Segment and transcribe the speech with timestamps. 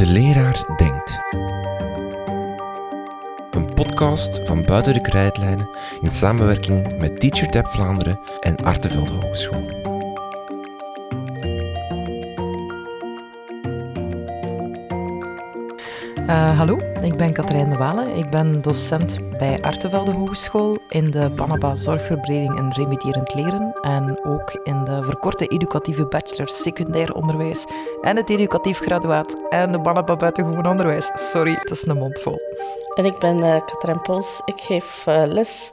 [0.00, 1.18] De leraar denkt.
[3.50, 5.68] Een podcast van Buiten de Krijtlijnen
[6.00, 9.64] in samenwerking met TeacherTap Vlaanderen en Artevelde Hogeschool.
[16.30, 18.14] Uh, hallo, ik ben Katrijn de Walen.
[18.16, 24.60] Ik ben docent bij Artevelde Hogeschool in de Banaba Zorgverbreding en Remedierend Leren en ook
[24.64, 27.64] in de verkorte educatieve bachelor secundair onderwijs
[28.02, 31.10] en het educatief graduaat en de Banaba buitengewoon onderwijs.
[31.14, 32.38] Sorry, het is een mond vol.
[32.94, 34.42] En ik ben uh, Katrijn Pols.
[34.44, 35.72] Ik geef uh, les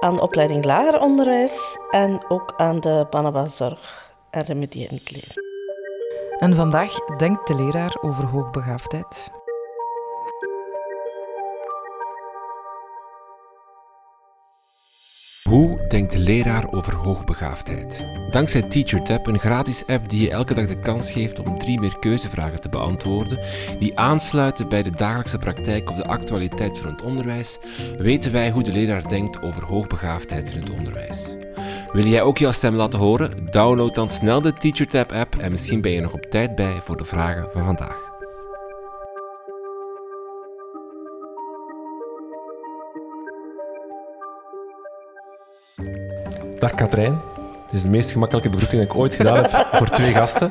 [0.00, 5.42] aan de opleiding lager onderwijs en ook aan de Banaba Zorg en Remedierend Leren.
[6.38, 9.40] En vandaag denkt de leraar over hoogbegaafdheid.
[15.52, 18.04] Hoe denkt de leraar over hoogbegaafdheid?
[18.30, 21.98] Dankzij TeacherTap, een gratis app die je elke dag de kans geeft om drie meer
[21.98, 23.38] keuzevragen te beantwoorden,
[23.78, 27.58] die aansluiten bij de dagelijkse praktijk of de actualiteit van het onderwijs,
[27.98, 31.36] weten wij hoe de leraar denkt over hoogbegaafdheid in het onderwijs.
[31.92, 33.48] Wil jij ook jouw stem laten horen?
[33.50, 36.96] Download dan snel de TeacherTap app en misschien ben je nog op tijd bij voor
[36.96, 38.11] de vragen van vandaag.
[46.58, 47.20] Dag Katrijn.
[47.66, 50.50] Dit is de meest gemakkelijke begroeting die ik ooit gedaan heb voor twee gasten.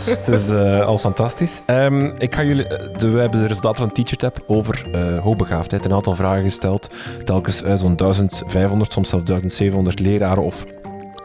[0.00, 1.62] Het is uh, al fantastisch.
[1.66, 5.84] Um, ik ga jullie, de, we hebben de resultaten van TeacherTap over uh, hoogbegaafdheid.
[5.84, 6.90] Een aantal vragen gesteld.
[7.24, 10.64] Telkens uh, zo'n 1500, soms zelfs 1700 leraren of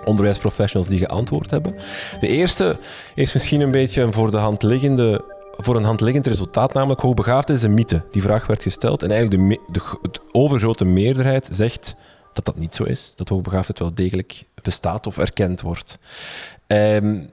[0.05, 1.75] onderwijsprofessionals die geantwoord hebben.
[2.19, 2.77] De eerste
[3.15, 7.01] is misschien een beetje een voor de hand liggende voor een hand liggend resultaat, namelijk
[7.01, 8.03] hoogbegaafdheid is een mythe.
[8.11, 11.95] Die vraag werd gesteld en eigenlijk de, de, de overgrote meerderheid zegt
[12.33, 13.13] dat dat niet zo is.
[13.15, 15.97] Dat hoogbegaafdheid wel degelijk bestaat of erkend wordt.
[16.67, 17.29] Um,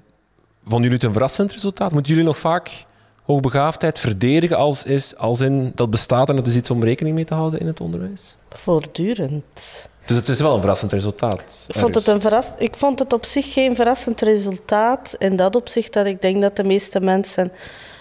[0.62, 1.92] vonden jullie het een verrassend resultaat?
[1.92, 2.84] Moeten jullie nog vaak
[3.24, 7.24] hoogbegaafdheid verdedigen als, is, als in dat bestaat en dat is iets om rekening mee
[7.24, 8.36] te houden in het onderwijs?
[8.50, 9.88] Voortdurend.
[10.04, 11.64] Dus het is wel een verrassend resultaat.
[11.68, 15.14] Ik vond, het een verras, ik vond het op zich geen verrassend resultaat.
[15.18, 17.52] In dat opzicht dat ik denk dat de meeste mensen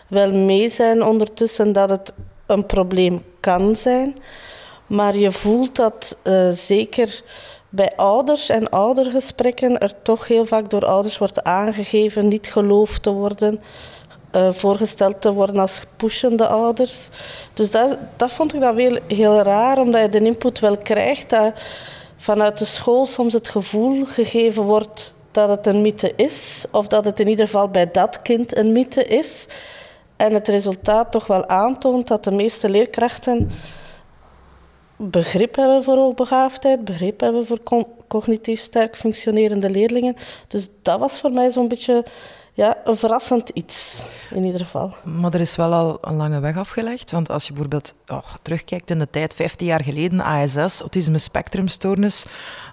[0.08, 2.14] wel mee zijn ondertussen dat het
[2.46, 4.16] een probleem kan zijn.
[4.90, 7.22] Maar je voelt dat uh, zeker
[7.70, 13.12] bij ouders en oudergesprekken er toch heel vaak door ouders wordt aangegeven niet geloofd te
[13.12, 13.62] worden,
[14.36, 17.10] uh, voorgesteld te worden als pushende ouders.
[17.54, 21.30] Dus dat, dat vond ik dan weer heel raar, omdat je de input wel krijgt
[21.30, 21.54] dat
[22.18, 27.06] vanuit de school soms het gevoel gegeven wordt dat het een mythe is, of dat
[27.06, 29.48] het in ieder geval bij dat kind een mythe is.
[30.18, 33.50] En het resultaat toch wel aantoont dat de meeste leerkrachten
[35.02, 37.60] begrip hebben voor hoogbegaafdheid, begrip hebben voor
[38.08, 40.16] cognitief sterk functionerende leerlingen.
[40.48, 42.06] Dus dat was voor mij zo'n beetje
[42.60, 44.94] ja, een verrassend iets, in ieder geval.
[45.04, 47.12] Maar er is wel al een lange weg afgelegd.
[47.12, 52.26] Want als je bijvoorbeeld oh, terugkijkt in de tijd, 15 jaar geleden, ASS, autisme spectrumstoornis,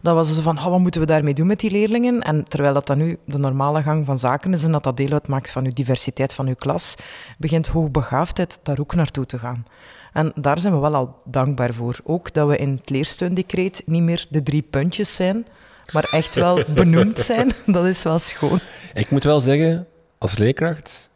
[0.02, 2.22] dan was zo van, oh, wat moeten we daarmee doen met die leerlingen?
[2.22, 5.12] En terwijl dat dan nu de normale gang van zaken is en dat dat deel
[5.12, 6.94] uitmaakt van uw diversiteit van uw klas,
[7.38, 9.66] begint hoogbegaafdheid daar ook naartoe te gaan.
[10.12, 11.98] En daar zijn we wel al dankbaar voor.
[12.04, 15.46] Ook dat we in het leersteundecreet niet meer de drie puntjes zijn,
[15.92, 17.52] maar echt wel benoemd zijn.
[17.66, 18.60] Dat is wel schoon.
[18.94, 19.86] Ik moet wel zeggen,
[20.18, 21.10] als leerkracht,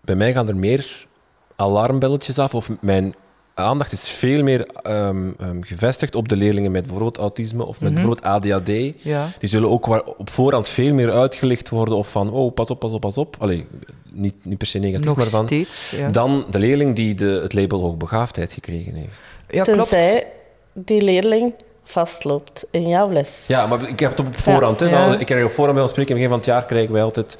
[0.00, 1.06] bij mij gaan er meer
[1.56, 3.14] alarmbelletjes af of mijn
[3.54, 7.90] aandacht is veel meer um, um, gevestigd op de leerlingen met bijvoorbeeld autisme of met
[7.90, 8.06] mm -hmm.
[8.06, 9.04] bijvoorbeeld ADHD.
[9.04, 9.28] Ja.
[9.38, 9.86] Die zullen ook
[10.18, 13.36] op voorhand veel meer uitgelicht worden of van, oh, pas op, pas op, pas op.
[13.38, 13.66] Allee,
[14.12, 15.46] niet, niet per se negatief, Nog maar van...
[15.46, 16.10] steeds, ja.
[16.10, 19.16] Dan de leerling die de, het label hoogbegaafdheid gekregen heeft.
[19.48, 20.26] Ja, Tenzij
[20.72, 21.52] die leerling
[21.90, 23.44] vastloopt in jouw les.
[23.48, 24.80] Ja, maar ik heb het op voorhand.
[24.80, 24.86] Ja.
[24.86, 25.06] Hè.
[25.06, 25.18] Ja.
[25.18, 26.16] Ik krijg op voorhand bij ons spreken.
[26.16, 27.38] In het begin van het jaar krijgen wij altijd...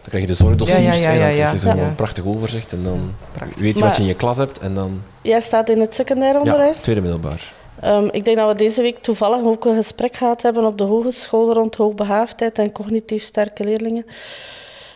[0.00, 1.92] Dan krijg je de zorgdossiers Ja, ja, ja, en dan ja, krijg je zo'n ja.
[1.96, 2.72] prachtig overzicht.
[2.72, 3.60] En dan Prachtig.
[3.60, 4.58] weet je Maar- wat je in je klas hebt.
[4.58, 5.02] En dan...
[5.22, 6.78] Jij staat in het secundair Ja, onderwijs.
[6.80, 7.52] tweede middelbaar.
[7.80, 10.84] Ehm, ik denk dat we deze week toevallig ook een gesprek gehad hebben op de
[10.84, 14.06] hogeschool rond hoogbegaafdheid en cognitief sterke leerlingen.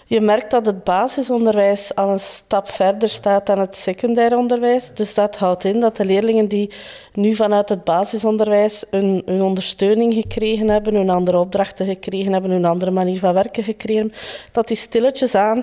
[0.08, 4.90] Je merkt dat het basisonderwijs al een stap verder staat dan het secundair onderwijs.
[4.94, 6.70] Dus dat houdt in dat de leerlingen die
[7.12, 12.90] nu vanuit het basisonderwijs hun, ondersteuning gekregen hebben, hun andere opdrachten gekregen hebben, hun andere
[12.90, 14.12] manier van werken gekregen
[14.52, 15.62] dat die stilletjes aan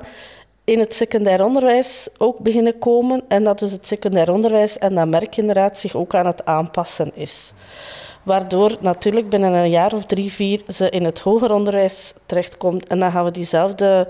[0.63, 5.07] in het secundair onderwijs ook beginnen komen en dat dus het secundair onderwijs, en dat
[5.07, 7.53] merk inderdaad, zich ook aan het aanpassen is.
[8.23, 12.87] Waardoor natuurlijk binnen een jaar of drie, vier ze in het hoger onderwijs terechtkomt.
[12.87, 14.07] En dan gaan we diezelfde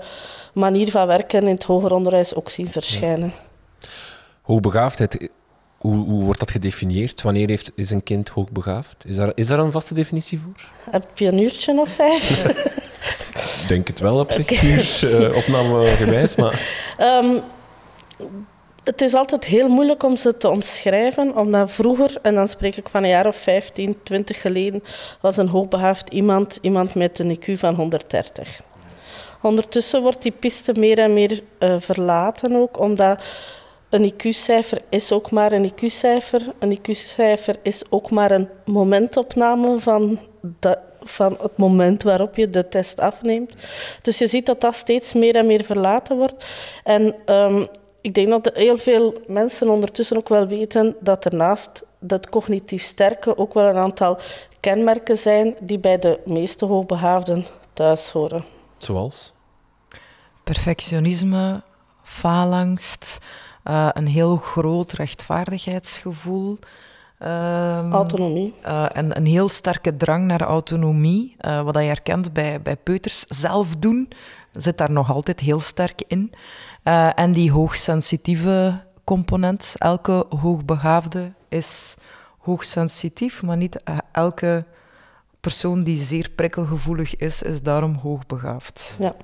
[0.52, 3.32] manier van werken in het hoger onderwijs ook zien verschijnen.
[4.42, 5.28] Hoogbegaafdheid,
[5.78, 7.22] hoe, hoe wordt dat gedefinieerd?
[7.22, 9.04] Wanneer heeft, is een kind hoogbegaafd?
[9.06, 10.70] Is daar, is daar een vaste definitie voor?
[10.90, 12.44] Heb je een uurtje of vijf?
[13.62, 15.30] Ik denk het wel op zich, okay.
[15.40, 16.36] opnamegewijs.
[16.36, 17.38] Maar Ehm,
[18.84, 22.88] het is altijd heel moeilijk om ze te omschrijven, omdat vroeger, en dan spreek ik
[22.88, 24.82] van een jaar of 15, 20 geleden,
[25.20, 28.62] was een hoogbegaafd iemand iemand met een IQ van 130.
[29.42, 33.22] Ondertussen wordt die piste meer en meer uh, verlaten ook, omdat
[33.90, 36.40] een IQ-cijfer is ook maar een IQ-cijfer.
[36.58, 40.18] Een IQ-cijfer is ook maar een momentopname van,
[40.60, 43.54] de, van het moment waarop je de test afneemt.
[44.02, 46.46] Dus je ziet dat dat steeds meer en meer verlaten wordt.
[46.84, 47.68] En um,
[48.04, 52.82] ik denk dat heel veel mensen ondertussen ook wel weten dat er naast dat cognitief
[52.82, 54.18] sterke ook wel een aantal
[54.60, 58.44] kenmerken zijn die bij de meeste hoogbegaafden thuis horen.
[58.76, 59.32] Zoals?
[60.44, 61.62] Perfectionisme,
[62.02, 63.18] faalangst,
[63.64, 66.58] uh, een heel groot rechtvaardigheidsgevoel.
[67.18, 68.54] Um, autonomie.
[68.66, 71.36] Uh, en een heel sterke drang naar autonomie.
[71.40, 74.08] Uh, wat je herkent bij, bij peuters zelf doen,
[74.56, 76.32] zit daar nog altijd heel sterk in.
[76.84, 79.74] Uh, en die hoogsensitieve component.
[79.78, 81.96] Elke hoogbegaafde is
[82.38, 84.64] hoogsensitief, maar niet elke
[85.40, 88.96] persoon die zeer prikkelgevoelig is, is daarom hoogbegaafd.
[88.98, 89.14] Ja,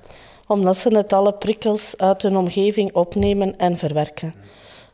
[0.47, 4.35] omdat ze net alle prikkels uit hun omgeving opnemen en verwerken.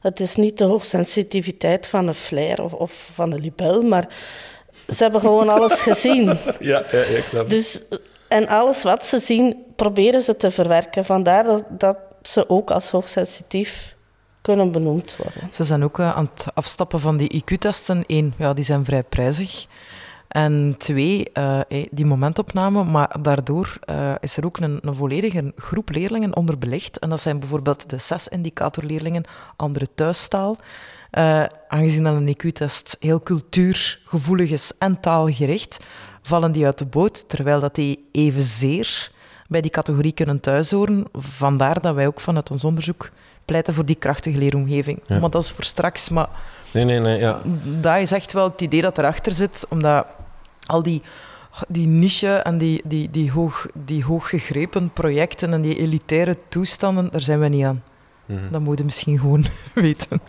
[0.01, 4.09] Het is niet de hoogsensitiviteit van een flair of, of van een libel, maar
[4.89, 6.27] ze hebben gewoon alles gezien.
[6.59, 7.51] Ja, ja, ja klopt.
[7.51, 7.83] Dus,
[8.29, 11.05] en alles wat ze zien, proberen ze te verwerken.
[11.05, 13.95] Vandaar dat, dat ze ook als hoogsensitief
[14.41, 15.49] kunnen benoemd worden.
[15.51, 18.05] Ze zijn ook uh, aan het afstappen van die IQ-testen.
[18.07, 19.67] Eén, ja, die zijn vrij prijzig.
[20.29, 23.79] En twee, uh, die momentopname, maar daardoor
[24.21, 26.99] is er ook een, een, volledige groep leerlingen onderbelicht.
[26.99, 29.25] En dat zijn bijvoorbeeld de zes indicatorleerlingen,
[29.57, 30.57] andere thuistaal.
[31.69, 35.79] Aangezien dat een IQ-test heel cultuurgevoelig is en taalgericht,
[36.27, 39.11] vallen die uit de boot, terwijl dat die evenzeer
[39.49, 41.05] bij die categorie kunnen thuishoren.
[41.13, 43.11] Vandaar dat wij ook vanuit ons onderzoek
[43.45, 45.01] pleiten voor die krachtige leeromgeving.
[45.07, 45.19] Ja.
[45.19, 46.09] Maar dat is voor straks.
[46.09, 46.29] Maar
[46.71, 47.41] nee, nee, nee, ja.
[47.81, 50.07] dat is echt wel het idee dat erachter zit, omdat
[50.67, 51.03] al die,
[51.69, 57.21] die niche en die, die, die, hoog, die hooggegrepen projecten en die elitaire toestanden, daar
[57.21, 57.83] zijn we niet aan.
[58.27, 58.51] Mm -hmm.
[58.51, 59.45] Dat moet je misschien gewoon
[59.75, 60.21] weten.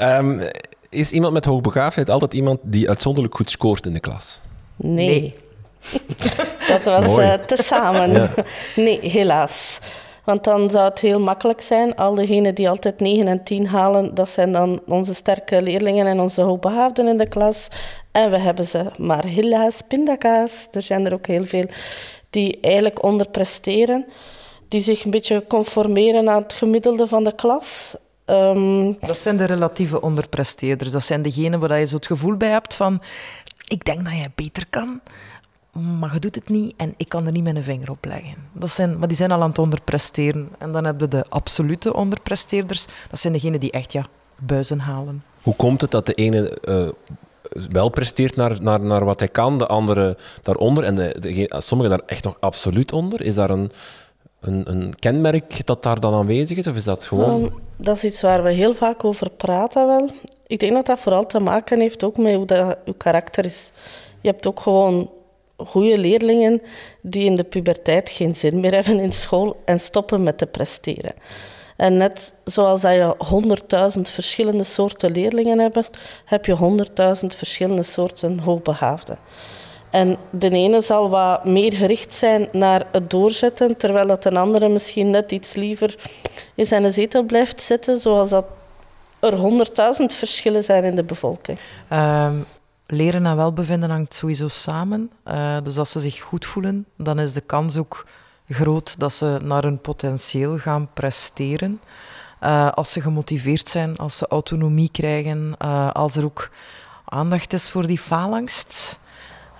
[0.00, 0.50] um,
[0.88, 4.40] is iemand met hoogbegaafdheid altijd iemand die uitzonderlijk goed scoort in de klas?
[4.76, 5.20] Nee.
[5.20, 5.34] nee.
[6.68, 8.12] dat was uh, te samen.
[8.12, 8.34] Ja.
[8.76, 9.80] Nee, helaas.
[10.24, 11.96] Want dan zou het heel makkelijk zijn.
[11.96, 16.20] Al diegenen die altijd 9 en 10 halen, dat zijn dan onze sterke leerlingen en
[16.20, 17.68] onze hoogbegaafden in de klas.
[18.12, 20.66] En we hebben ze maar helaas pindakaas.
[20.72, 21.66] Er zijn er ook heel veel
[22.30, 24.06] die eigenlijk onderpresteren.
[24.68, 27.96] Die zich een beetje conformeren aan het gemiddelde van de klas.
[28.26, 30.92] Um, dat zijn de relatieve onderpresteerders.
[30.92, 33.00] Dat zijn degenen waar je zo het gevoel bij hebt van...
[33.72, 35.00] Ik denk dat jij beter kan
[35.80, 38.34] maar je doet het niet en ik kan er niet mijn vinger op leggen.
[38.52, 40.48] Dat zijn, maar die zijn al aan het onderpresteren.
[40.58, 42.86] En dan heb je de absolute onderpresteerders.
[43.10, 44.04] Dat zijn degenen die echt ja,
[44.38, 45.24] buizen halen.
[45.42, 46.88] Hoe komt het dat de ene uh,
[47.70, 51.96] wel presteert naar, naar, naar wat hij kan, de andere daaronder en de, de, sommigen
[51.96, 53.22] daar echt nog absoluut onder?
[53.22, 53.72] Is daar een,
[54.42, 57.52] een, een kenmerk dat daar dan aanwezig is of is dat gewoon...
[57.76, 60.10] Dat is iets waar we heel vaak over praten wel.
[60.46, 63.72] Ik denk dat dat vooral te maken heeft ook met hoe dat, karakter is.
[64.20, 65.10] Je hebt ook gewoon
[65.56, 66.62] goede leerlingen
[67.00, 71.14] die in de puberteit geen zin meer hebben in school en stoppen met te presteren.
[71.76, 75.90] En net zoals dat je honderdduizend verschillende soorten leerlingen hebt,
[76.24, 79.18] heb je honderdduizend verschillende soorten hoogbegaafden.
[79.92, 84.68] En de ene zal wat meer gericht zijn naar het doorzetten, terwijl dat een andere
[84.68, 86.10] misschien net iets liever
[86.54, 88.44] in zijn zetel blijft zitten, zoals dat
[89.20, 91.58] er honderdduizend verschillen zijn in de bevolking.
[91.92, 92.44] Um,
[92.86, 95.10] leren en welbevinden hangt sowieso samen.
[95.28, 98.06] Uh, dus als ze zich goed voelen, dan is de kans ook
[98.48, 101.80] groot dat ze naar hun potentieel gaan presteren.
[102.42, 106.50] Uh, als ze gemotiveerd zijn, als ze autonomie krijgen, uh, als er ook
[107.04, 109.00] aandacht is voor die faalangst.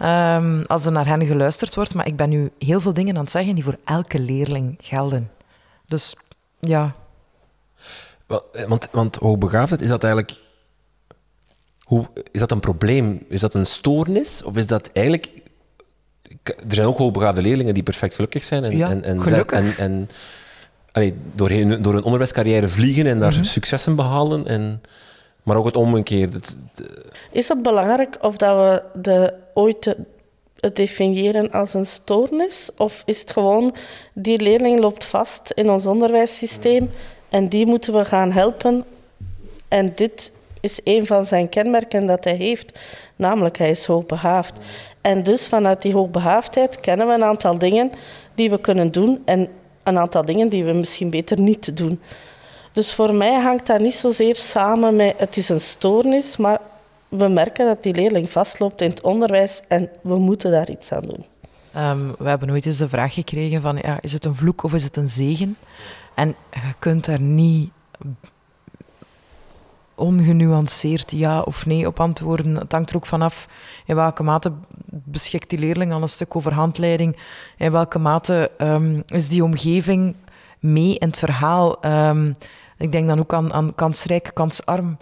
[0.02, 1.94] Um, als er naar hen geluisterd wordt.
[1.94, 5.30] Maar ik ben nu heel veel dingen aan het zeggen die voor elke leerling gelden.
[5.86, 6.16] Dus
[6.60, 6.94] ja.
[8.66, 10.40] Want, want hoogbegaafdheid, is dat eigenlijk
[11.92, 13.24] hoe, is dat een probleem?
[13.28, 14.42] Is dat een stoornis?
[14.42, 15.32] Of is dat eigenlijk...
[16.42, 18.64] Er zijn ook hoogbegaafde leerlingen die perfect gelukkig zijn.
[18.64, 19.78] En, ja, en, en, gelukkig.
[19.78, 20.08] en,
[20.92, 23.44] en door, hun, door onderwijscarrière vliegen en daar mm -hmm.
[23.44, 24.46] successen behalen.
[24.46, 24.82] En,
[25.42, 26.40] maar ook het omgekeerde.
[27.30, 29.96] Is het belangrijk of dat we de, ooit
[30.60, 32.70] het definiëren als een stoornis?
[32.76, 33.74] Of is het gewoon,
[34.12, 36.90] die leerling loopt vast in ons onderwijssysteem
[37.28, 38.84] en die moeten we gaan helpen
[39.68, 42.78] en dit is een van zijn kenmerken dat hij heeft,
[43.16, 44.60] namelijk hij is hoogbehaafd.
[45.00, 47.90] En dus vanuit die hoogbehaafdheid kennen we een aantal dingen
[48.34, 49.48] die we kunnen doen en
[49.82, 52.00] een aantal dingen die we misschien beter niet doen.
[52.72, 56.60] Dus voor mij hangt dat niet zozeer samen met het is een stoornis, maar
[57.08, 61.06] we merken dat die leerling vastloopt in het onderwijs en we moeten daar iets aan
[61.06, 61.24] doen.
[61.72, 64.74] Ehm, we hebben ooit eens de vraag gekregen van, ja, is het een vloek of
[64.74, 65.56] is het een zegen?
[66.14, 67.70] En je kunt daar niet
[69.94, 72.56] ongenuanceerd ja of nee op antwoorden.
[72.56, 73.48] Het hangt er ook vanaf
[73.86, 74.52] in welke mate
[74.86, 77.16] beschikt die leerling aan een stuk over handleiding.
[77.56, 80.14] In welke mate ehm, is die omgeving
[80.62, 81.84] mee in het verhaal.
[81.84, 82.36] Um,
[82.78, 84.98] ik denk dan ook aan, aan kansrijk, kansarm.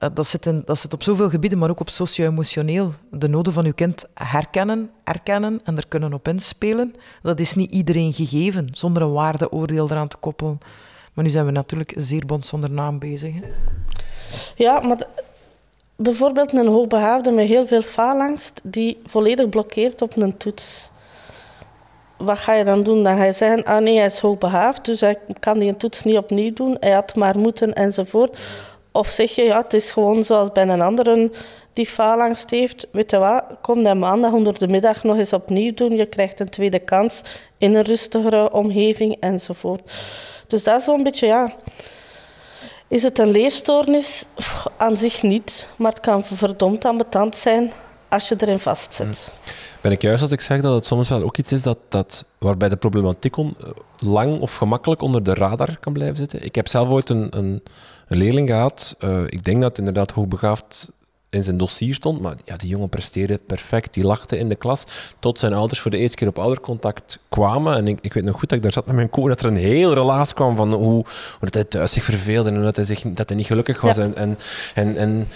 [0.00, 2.92] Uh, dat, zit in, dat zit op zoveel gebieden, maar ook op socio-emotioneel.
[3.10, 6.94] De noden van uw kind herkennen, erkennen en er kunnen op inspelen.
[7.22, 10.58] Dat is niet iedereen gegeven, zonder een waardeoordeel eraan te koppelen.
[11.12, 13.34] Maar nu zijn we natuurlijk zeer bond zonder naam bezig.
[14.54, 15.06] Ja, maar
[15.96, 20.90] bijvoorbeeld een hoogbehaafde met heel veel faalangst, die volledig blokkeert op een toets.
[22.24, 23.02] Wat ga je dan doen?
[23.02, 26.16] Dan ga je zeggen, ah nee, hij is hoogbehaafd, dus hij kan die toets niet
[26.16, 26.76] opnieuw doen.
[26.80, 28.38] Hij had maar moeten enzovoort.
[28.92, 31.30] Of zeg je, ja, het is gewoon zoals bij een andere
[31.72, 32.86] die faalangst heeft.
[32.90, 35.96] Weet je wat, kom dan maandag onder de middag nog eens opnieuw doen.
[35.96, 37.22] Je krijgt een tweede kans
[37.58, 39.92] in een rustigere omgeving enzovoort.
[40.46, 41.52] Dus dat is zo'n beetje, ja...
[42.88, 44.24] Is het een leerstoornis?
[44.76, 47.72] Aan zich niet, maar het kan verdomd ambetant zijn
[48.08, 49.32] als je erin vastzit.
[49.44, 49.50] Hm.
[49.82, 52.24] Ben ik juist als ik zeg dat het soms wel ook iets is dat, dat,
[52.38, 53.56] waarbij de problematiek on,
[53.98, 56.44] lang of gemakkelijk onder de radar kan blijven zitten?
[56.44, 57.62] Ik heb zelf ooit een, een,
[58.08, 60.92] een leerling gehad, uh, ik denk dat het inderdaad hoogbegaafd
[61.32, 62.20] in zijn dossier stond.
[62.20, 63.94] Maar ja, die jongen presteerde perfect.
[63.94, 64.84] Die lachte in de klas.
[65.18, 67.76] Tot zijn ouders voor de eerste keer op oudercontact kwamen.
[67.76, 69.28] En ik, ik weet nog goed dat ik daar zat met mijn co.
[69.28, 71.04] Dat er een heel relaas kwam van hoe, hoe
[71.40, 72.50] dat hij thuis zich verveelde.
[72.50, 73.96] En dat hij, zich, dat hij niet gelukkig was.
[73.96, 74.38] En, en,
[74.74, 75.26] en, en een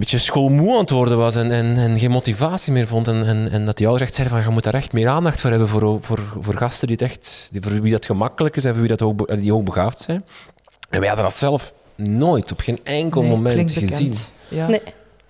[0.00, 1.36] beetje schoolmoe aan het worden was.
[1.36, 3.08] En, en, en geen motivatie meer vond.
[3.08, 5.40] En, en, en dat die ouders echt zeiden van je moet daar echt meer aandacht
[5.40, 5.68] voor hebben.
[5.68, 8.80] Voor, voor, voor gasten die het echt, die, voor wie dat gemakkelijk is en voor
[8.80, 10.24] wie dat hoog, die hoogbegaafd zijn.
[10.90, 14.14] En wij hadden dat zelf nooit op geen enkel moment gezien.
[14.48, 14.68] Ja.
[14.68, 14.80] Nee.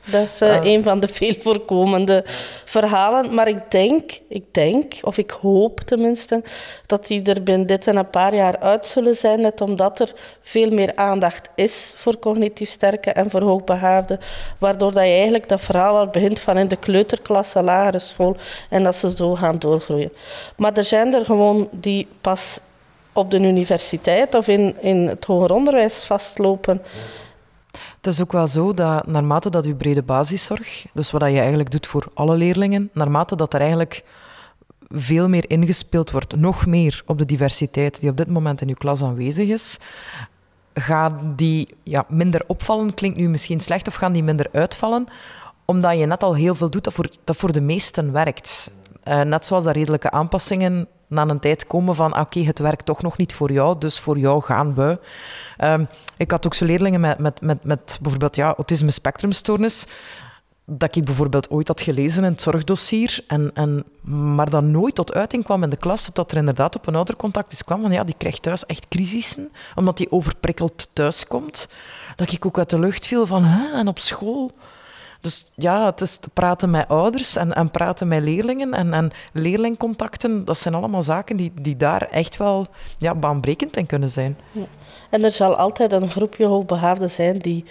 [0.05, 2.23] Dat is uh, een van de veel voorkomende
[2.65, 3.35] verhalen.
[3.35, 6.43] Maar ik denk, ik denk, of ik hoop tenminste,
[6.87, 9.41] dat die er binnen dit en een paar jaar uit zullen zijn.
[9.41, 14.19] Net omdat er veel meer aandacht is voor cognitief sterke en voor hoogbegaafden.
[14.59, 18.37] Waardoor dat je eigenlijk dat verhaal al begint van in de kleuterklasse, lagere school.
[18.71, 20.13] En dat ze zo gaan doorgroeien.
[20.57, 22.61] Maar er zijn er gewoon die pas
[23.13, 26.83] op de universiteit of in, in het hoger onderwijs vastlopen.
[28.01, 31.71] Het is ook wel zo dat naarmate dat je brede basiszorg, dus wat je eigenlijk
[31.71, 34.05] doet voor alle leerlingen, naarmate dat er eigenlijk
[34.89, 38.75] veel meer ingespeeld wordt, nog meer op de diversiteit die op dit moment in je
[38.75, 39.79] klas aanwezig is,
[40.75, 45.07] gaat die ja, minder opvallen, klinkt nu misschien slecht, of gaan die minder uitvallen,
[45.65, 48.71] omdat je net al heel veel doet dat voor, dat voor de meesten werkt.
[49.09, 53.03] Uh, net zoals dat redelijke aanpassingen na een tijd komen van oké, het werkt toch
[53.03, 54.99] nog niet voor jou, dus voor jou gaan we.
[55.65, 59.87] Um, ik had ook zo leerlingen met, met, met, met bijvoorbeeld ja, autisme spectrumstoornis,
[60.65, 63.85] dat ik bijvoorbeeld ooit had gelezen in het zorgdossier, en, en,
[64.35, 67.53] maar dat nooit tot uiting kwam in de klas, totdat er inderdaad op een oudercontact
[67.53, 71.69] is kwam van ja, die krijgt thuis echt crisissen, omdat die overprikkeld thuis komt.
[72.17, 74.53] Dat ik ook uit de lucht viel van, en op school...
[75.21, 80.45] Dus ja, het is praten met ouders en, en praten met leerlingen en, en leerlingcontacten,
[80.45, 82.67] dat zijn allemaal zaken die, die daar echt wel
[82.99, 84.39] ja, baanbrekend in kunnen zijn.
[84.53, 84.65] Ja.
[85.11, 87.65] En er zal altijd een groepje hoogbegaafden zijn die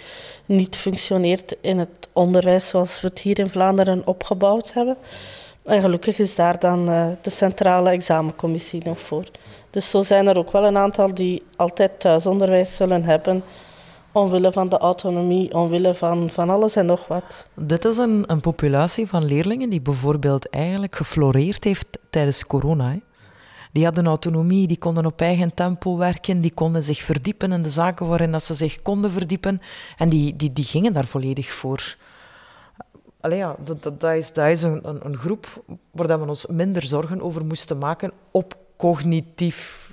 [0.46, 4.96] niet functioneert in het onderwijs zoals we het hier in Vlaanderen opgebouwd hebben.
[5.64, 9.24] En gelukkig is daar dan uh, de centrale examencommissie nog voor.
[9.70, 13.44] Dus zo zijn er ook wel een aantal die altijd thuisonderwijs zullen hebben
[14.12, 17.48] Omwille van de autonomie, omwille van, van alles en nog wat.
[17.54, 22.98] Dit is een, een populatie van leerlingen die bijvoorbeeld eigenlijk gefloreerd heeft tijdens corona.
[23.72, 27.68] Die hadden autonomie, die konden op eigen tempo werken, die konden zich verdiepen in de
[27.68, 29.60] zaken waarin dat ze zich konden verdiepen.
[29.96, 31.96] En die, die, die gingen daar volledig voor.
[33.20, 36.46] Allee, ja, dat, dat, dat, is, dat is een, een, een groep waar we ons
[36.46, 39.89] minder zorgen over moesten maken op cognitief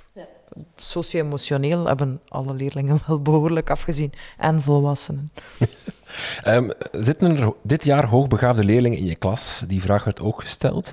[0.76, 4.12] socio-emotioneel hebben alle leerlingen wel behoorlijk afgezien.
[4.38, 5.32] En volwassenen.
[6.46, 9.62] um, zitten er dit jaar hoogbegaafde leerlingen in je klas?
[9.66, 10.92] Die vraag werd ook gesteld.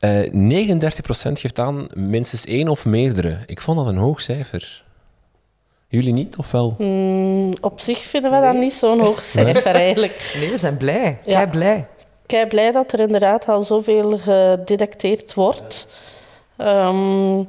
[0.00, 0.78] Uh, eh,
[1.30, 3.38] 39% geeft aan minstens één of meerdere.
[3.46, 4.84] Ik vond dat een hoog cijfer.
[5.88, 6.74] Jullie niet, of wel?
[6.78, 10.34] Mm, op zich vinden we dat niet zo'n hoog cijfer eigenlijk.
[10.38, 11.18] Nee, we zijn blij.
[11.24, 11.34] Ja.
[11.34, 11.88] Kei blij.
[12.26, 15.88] Kei blij dat er inderdaad al zoveel gedetecteerd wordt.
[16.58, 17.48] Um,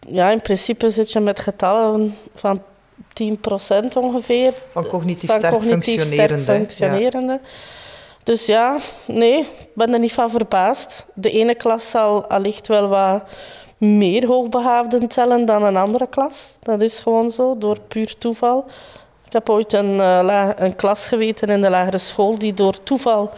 [0.00, 2.62] ja, in principe zit je met getallen van
[3.22, 3.28] 10%
[3.98, 4.52] ongeveer.
[4.72, 6.42] Van cognitief sterk cognitief functionerende.
[6.42, 7.40] Sterk functionerende.
[8.22, 11.06] Dus ja, nee, ik ben er niet van verbaasd.
[11.14, 13.22] De ene klas zal allicht wel wat
[13.78, 16.56] meer hoogbegaafden tellen dan een andere klas.
[16.60, 18.64] Dat is gewoon zo, door puur toeval.
[19.26, 23.30] Ik heb ooit een, uh, een klas geweten in de lagere school die door toeval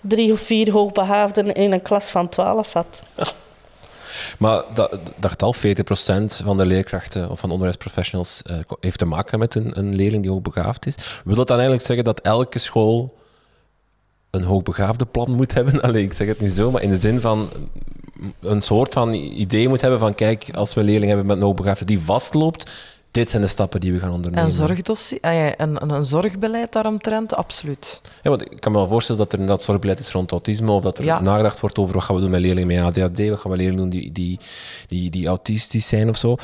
[0.00, 3.02] drie of vier hoogbegaafden in een klas van twaalf had.
[4.38, 5.58] Maar dat, dat getal, 40%
[6.44, 10.32] van de leerkrachten of van onderwijsprofessionals, uh, heeft te maken met een, een leerling die
[10.32, 10.94] hoogbegaafd is.
[11.24, 13.18] Wil dat dan eigenlijk zeggen dat elke school
[14.30, 15.82] een hoogbegaafde plan moet hebben?
[15.82, 17.50] Alleen ik zeg het niet zo, maar in de zin van
[18.40, 21.42] een soort van idee moet hebben van kijk, als we een leerling hebben met een
[21.42, 22.70] hoogbegaafde die vastloopt,
[23.14, 24.44] dit zijn de stappen die we gaan ondernemen.
[24.44, 28.00] Een, zorgdossier, ah ja, een, een, zorgbeleid daaromtrent, absoluut.
[28.22, 30.82] Ja, want ik kan me wel voorstellen dat er dat zorgbeleid is rond autisme, of
[30.82, 33.50] dat er nagedacht wordt over wat gaan we doen met leerlingen met ADHD, wat gaan
[33.50, 34.38] we leerlingen doen die, die,
[34.86, 36.36] die, die autistisch zijn of zo.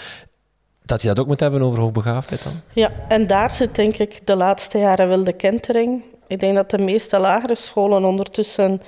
[0.84, 2.60] Dat je dat ook moet hebben over hoogbegaafdheid dan?
[2.72, 6.04] Ja, en daar zit denk ik de laatste jaren wel de kentering.
[6.26, 8.80] Ik denk dat de meeste lagere scholen ondertussen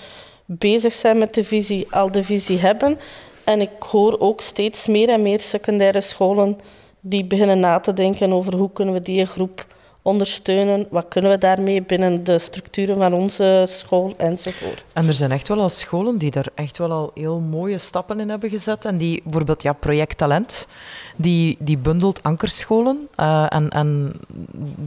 [0.46, 2.98] bezig zijn met de visie, al de visie hebben.
[3.44, 6.58] En ik hoor ook steeds meer en meer secundaire scholen
[7.04, 9.66] die beginnen na te denken over hoe kunnen we die groep
[10.02, 14.84] ondersteunen, wat kunnen we daarmee binnen de structuren van onze school enzovoort.
[14.92, 18.20] En er zijn echt wel al scholen die daar echt wel al heel mooie stappen
[18.20, 18.84] in hebben gezet.
[18.84, 20.68] En die bijvoorbeeld ja, Project Talent,
[21.16, 24.12] die, die bundelt ankerscholen uh, en, en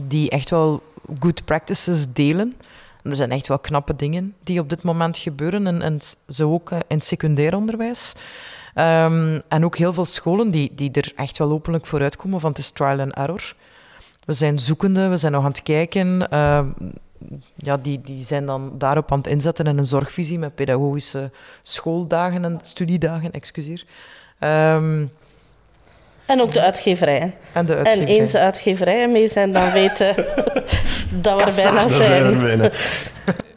[0.06, 0.82] die echt wel
[1.20, 2.56] good practices delen.
[3.02, 6.70] er zijn echt wel knappe dingen die op dit moment gebeuren en, en zo ook
[6.70, 8.14] uh, in secundair onderwijs.
[8.78, 12.50] Um, en ook heel veel scholen die, die er echt wel openlijk voor uitkomen van
[12.50, 13.54] het is trial and error.
[14.24, 16.26] We zijn zoekende, we zijn nog aan het kijken.
[16.32, 16.60] Uh,
[17.54, 21.30] ja, die, die zijn dan daarop aan het inzetten in een zorgvisie met pedagogische
[21.62, 23.84] schooldagen en studiedagen, excuseer.
[24.40, 25.10] Um,
[26.26, 27.34] en ook de uitgeverijen.
[27.52, 28.14] En, de uitgeverijen.
[28.14, 30.14] en eens de uitgeverijen mee zijn, dan weten
[31.22, 32.72] dat we er bijna zijn.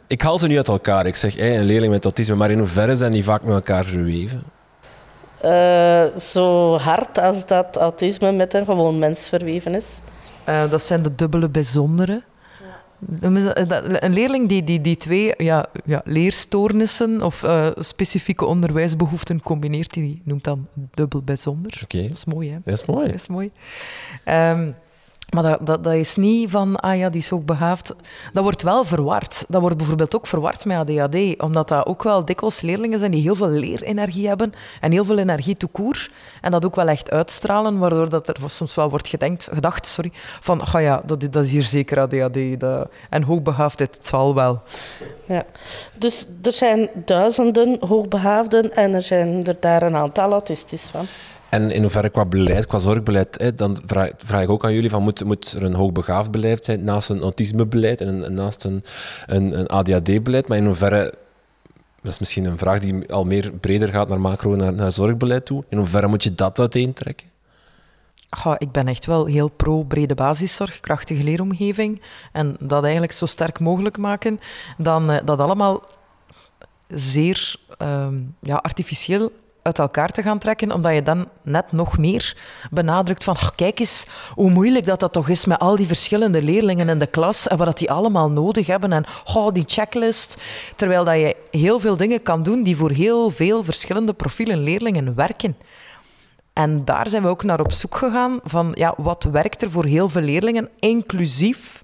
[0.06, 1.06] Ik haal ze nu uit elkaar.
[1.06, 3.84] Ik zeg, hey, een leerling met autisme, maar in hoeverre zijn die vaak met elkaar
[3.84, 4.42] verweven?
[5.44, 10.00] Uh, zo hard als dat autisme met een gewoon mens verweven is.
[10.48, 12.22] Uh, dat zijn de dubbele bijzondere.
[13.20, 20.22] Een leerling die die, die twee ja, ja, leerstoornissen of uh, specifieke onderwijsbehoeften combineert, die
[20.24, 21.80] noemt dan dubbel bijzonder.
[21.84, 22.08] Okay.
[22.08, 22.58] Dat is mooi, hè?
[22.64, 23.06] Dat is mooi.
[23.06, 23.50] Dat is mooi.
[24.24, 24.74] Um,
[25.30, 27.94] maar dat, dat, is niet van, ah ja, die is ook begaafd.
[28.32, 29.44] Dat wordt wel verward.
[29.48, 33.22] Dat wordt bijvoorbeeld ook verward met ADHD, omdat dat ook wel dikwijls leerlingen zijn die
[33.22, 36.08] heel veel leerenergie hebben en heel veel energie toekoer.
[36.40, 40.60] En dat ook wel echt uitstralen, waardoor dat er soms wel wordt gedacht sorry, van,
[40.60, 42.38] ah ja, dat, dat is hier zeker ADHD.
[43.10, 44.62] En hoogbegaafdheid, het zal wel.
[45.26, 45.44] Ja,
[45.98, 51.06] dus er zijn duizenden hoogbegaafden en er zijn er daar een aantal autistisch van.
[51.50, 54.90] En in hoeverre qua beleid, qua zorgbeleid, hè, dan vraag, vraag, ik ook aan jullie:
[54.90, 58.84] van, moet, moet er een hoogbegaafd beleid zijn naast een autismebeleid en, en naast een,
[59.26, 60.48] een, een ADHD-beleid?
[60.48, 61.14] Maar in hoeverre,
[62.02, 65.46] dat is misschien een vraag die al meer breder gaat naar macro, naar, naar zorgbeleid
[65.46, 65.64] toe.
[65.68, 67.28] In hoeverre moet je dat uiteentrekken?
[68.36, 72.02] Goh, ik ben echt wel heel pro-brede basiszorg, krachtige leeromgeving.
[72.32, 74.40] En dat eigenlijk zo sterk mogelijk maken.
[74.78, 75.82] Dan uh, dat allemaal
[76.88, 82.36] zeer um, ja, artificieel uit elkaar te gaan trekken, omdat je dan net nog meer
[82.70, 86.88] benadrukt van kijk eens hoe moeilijk dat, dat toch is met al die verschillende leerlingen
[86.88, 90.36] in de klas en wat die allemaal nodig hebben en oh, die checklist.
[90.76, 95.14] Terwijl dat je heel veel dingen kan doen die voor heel veel verschillende profielen leerlingen
[95.14, 95.56] werken.
[96.52, 99.84] En daar zijn we ook naar op zoek gegaan van ja, wat werkt er voor
[99.84, 101.82] heel veel leerlingen, inclusief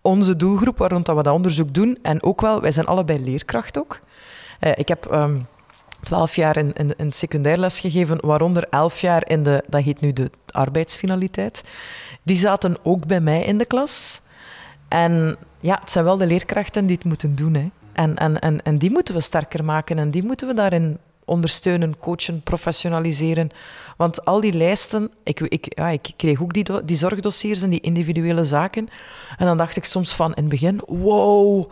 [0.00, 1.98] onze doelgroep waar we dat onderzoek doen.
[2.02, 3.98] En ook wel, wij zijn allebei leerkracht ook.
[4.60, 5.12] Uh, ik heb...
[5.12, 5.46] Um,
[6.02, 10.12] twaalf jaar in, in, secundair les gegeven, waaronder elf jaar in de, dat heet nu
[10.12, 11.62] de arbeidsfinaliteit.
[12.22, 14.20] Die zaten ook bij mij in de klas.
[14.88, 17.54] En ja, het zijn wel de leerkrachten die het moeten doen.
[17.54, 17.70] Hè.
[17.92, 21.98] En, en, en, en die moeten we sterker maken en die moeten we daarin ondersteunen,
[21.98, 23.50] coachen, professionaliseren.
[23.96, 27.80] Want al die lijsten, ik, ik, ja, ik kreeg ook die, die zorgdossiers en die
[27.80, 28.88] individuele zaken.
[29.36, 31.70] En dan dacht ik soms van in het begin, wow,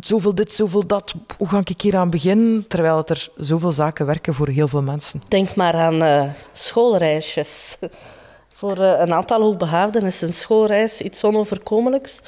[0.00, 1.14] zoveel dit, zoveel dat.
[1.38, 2.64] Hoe ga ik hier aan beginnen?
[2.68, 5.22] Terwijl er zoveel zaken werken voor heel veel mensen.
[5.28, 7.76] Denk maar aan uh, schoolreisjes.
[8.54, 12.20] voor uh, een aantal hoogbehaafden is een schoolreis iets onoverkomelijks.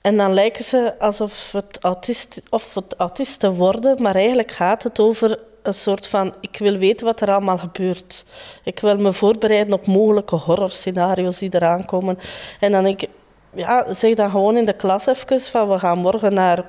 [0.00, 5.00] En dan lijken ze alsof het, autist, of het autisten worden, maar eigenlijk gaat het
[5.00, 8.24] over een soort van: ik wil weten wat er allemaal gebeurt.
[8.64, 12.18] Ik wil me voorbereiden op mogelijke horrorscenario's die eraan komen.
[12.60, 13.08] En dan ik,
[13.54, 16.64] ja, zeg dan gewoon in de klas even van we gaan morgen naar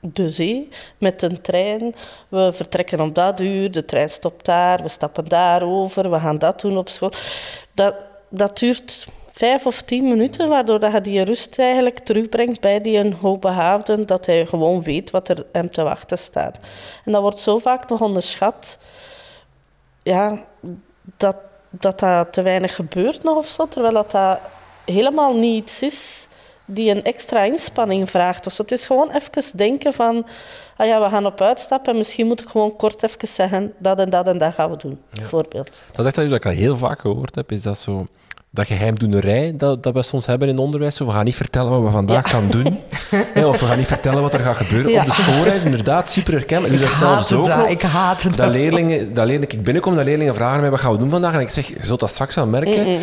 [0.00, 1.94] de zee met een trein.
[2.28, 6.38] We vertrekken om dat uur, de trein stopt daar, we stappen daar over, we gaan
[6.38, 7.12] dat doen op school.
[7.74, 7.94] Dat,
[8.28, 12.98] dat duurt vijf of tien minuten, waardoor dat je die rust eigenlijk terugbrengt bij die
[12.98, 16.58] een hoogbehaafden, dat hij gewoon weet wat er hem te wachten staat.
[17.04, 18.78] En dat wordt zo vaak nog onderschat.
[20.02, 20.44] Ja,
[21.16, 21.36] dat,
[21.70, 24.38] dat dat te weinig gebeurt nog of zo, terwijl dat, dat
[24.92, 26.28] helemaal niet iets is
[26.64, 28.46] die een extra inspanning vraagt.
[28.46, 28.62] Of zo.
[28.62, 30.26] Het is gewoon even denken van,
[30.76, 33.98] ah ja, we gaan op uitstappen en misschien moet ik gewoon kort even zeggen, dat
[33.98, 35.84] en dat en dat gaan we doen, bijvoorbeeld.
[35.92, 38.06] Dat is echt iets dat ik al heel vaak gehoord heb, is dat zo
[38.50, 40.98] dat geheimdoenerij dat, dat we soms hebben in onderwijs.
[40.98, 42.78] we gaan niet vertellen wat we vandaag gaan doen.
[43.44, 45.64] of we gaan niet vertellen wat er gaat gebeuren op de schoolreis.
[45.64, 46.70] Inderdaad, super herkenbaar.
[46.70, 47.70] Ik, zelfs ook dat.
[47.70, 48.36] ik haat het.
[48.36, 51.34] Dat leerlingen, dat leerlingen, ik binnenkom, dat leerlingen vragen mij, wat gaan we doen vandaag?
[51.34, 52.98] En ik zeg, je zult dat straks wel merken.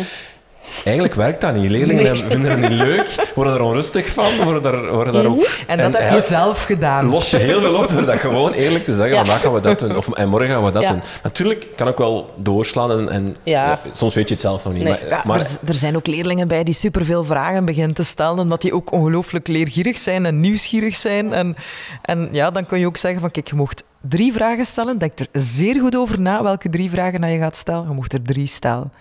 [0.84, 1.70] Eigenlijk werkt dat niet.
[1.70, 5.48] Leerlingen vinden het niet leuk, worden er onrustig van, worden daar, worden daar ook...
[5.66, 7.06] En dat heb je zelf gedaan.
[7.06, 9.78] Los je heel veel op door dat gewoon eerlijk te zeggen, vandaag gaan we dat
[9.78, 11.02] doen, of en morgen gaan we dat doen.
[11.22, 13.80] Natuurlijk kan ik wel doorslaan en, en ja.
[13.92, 14.84] soms weet je het zelf nog niet.
[14.84, 18.62] Maar, maar er, er, zijn ook leerlingen bij die superveel vragen beginnen te stellen, omdat
[18.62, 21.32] die ook ongelooflijk leergierig zijn en nieuwsgierig zijn.
[21.32, 21.56] En,
[22.02, 24.98] en ja, dan kun je ook zeggen van, kijk, je mocht drie vragen stellen.
[24.98, 27.88] Denk er zeer goed over na welke drie vragen je gaat stellen.
[27.88, 28.92] Je mocht er drie stellen.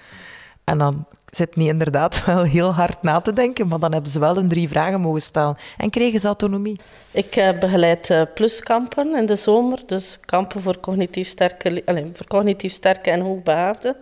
[0.63, 4.19] En dan zit niet inderdaad wel heel hard na te denken, maar dan hebben ze
[4.19, 6.79] wel een drie vragen mogen stellen en kregen ze autonomie.
[7.11, 12.27] Ik uh, begeleid uh, pluskampen in de zomer, dus kampen voor cognitief sterke, allez, voor
[12.27, 13.95] cognitief sterke en hoogbegaafden.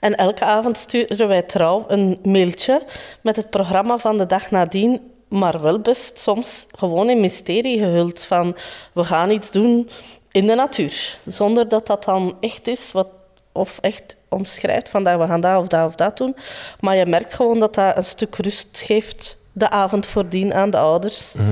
[0.00, 2.82] En elke avond sturen wij trouw een mailtje
[3.20, 8.24] met het programma van de dag nadien, maar wel best soms gewoon in mysterie gehuld
[8.24, 8.56] van
[8.92, 9.88] we gaan iets doen
[10.30, 13.08] in de natuur, zonder dat dat dan echt is wat
[13.54, 16.36] of echt omschrijft van dat we gaan dat of dat of dat doen.
[16.80, 20.78] Maar je merkt gewoon dat dat een stuk rust geeft de avond voordien aan de
[20.78, 21.34] ouders.
[21.34, 21.46] Mhm.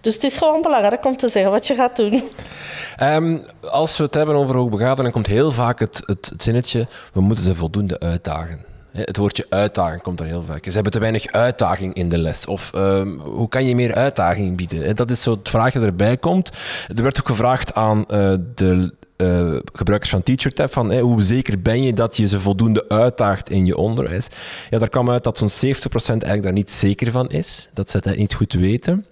[0.00, 2.22] Dus het is gewoon belangrijk om te zeggen wat je gaat doen.
[2.96, 3.38] Ehm,
[3.70, 7.20] als we het hebben over hoogbegaafden, dan komt heel vaak het, het, het zinnetje, we
[7.20, 8.64] moeten ze voldoende uitdagen.
[8.92, 10.64] Het woordje uitdaging komt er heel vaak.
[10.64, 12.46] Ze hebben te weinig uitdaging in de les.
[12.46, 14.96] Of ehm, hoe kan je meer uitdaging bieden?
[14.96, 16.50] Dat is zo het vraag dat erbij komt.
[16.96, 21.82] Er werd ook gevraagd aan uh, de uh, gebruikers van TeacherTap van hoe zeker ben
[21.82, 24.26] je dat je ze voldoende uitdaagt in je onderwijs.
[24.70, 25.74] Ja, daar kwam uit dat zo'n 70%
[26.06, 27.70] eigenlijk daar niet zeker van is.
[27.74, 29.06] Dat ze het niet goed weten.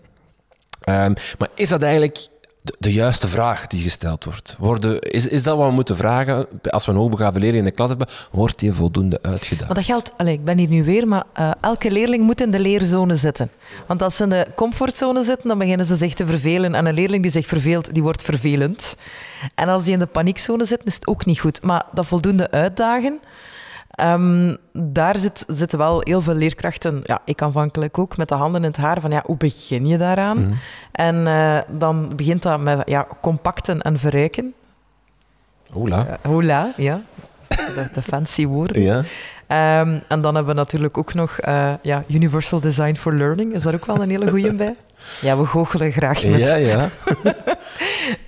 [0.88, 2.28] Um, maar is dat eigenlijk
[2.78, 4.56] de, juiste vraag die gesteld wordt?
[4.58, 7.74] Worden, is, is dat wat we moeten vragen als we een hoogbegaafde leerling in de
[7.74, 8.08] klas hebben?
[8.30, 9.66] Wordt die voldoende uitgedaan?
[9.66, 12.50] Maar dat geldt, allez, ik ben hier nu weer, maar uh, elke leerling moet in
[12.50, 13.50] de leerzone zitten.
[13.86, 16.74] Want als ze in de comfortzone zitten, dan beginnen ze zich te vervelen.
[16.74, 18.96] En een leerling die zich verveelt, die wordt vervelend.
[19.54, 21.62] En als die in de paniekzone zit, is het ook niet goed.
[21.62, 23.20] Maar dat voldoende uitdagen,
[24.04, 28.62] um, daar zit, zitten wel heel veel leerkrachten, ja, ik aanvankelijk ook, met de handen
[28.62, 30.38] in het haar van ja, hoe begin je daaraan?
[30.38, 30.58] Mm.
[30.92, 34.54] En uh, dan begint dat met ja, compacten en verrijken.
[35.72, 36.06] Hola.
[36.06, 37.00] Uh, hola, ja.
[37.48, 38.82] De, de fancy woorden.
[38.82, 39.02] Ja.
[39.80, 43.54] Um, en dan hebben we natuurlijk ook nog uh, ja, Universal Design for Learning.
[43.54, 44.76] Is daar ook wel een hele goeie bij?
[45.20, 46.46] Ja, we goochelen graag met.
[46.46, 46.88] Ja, ja.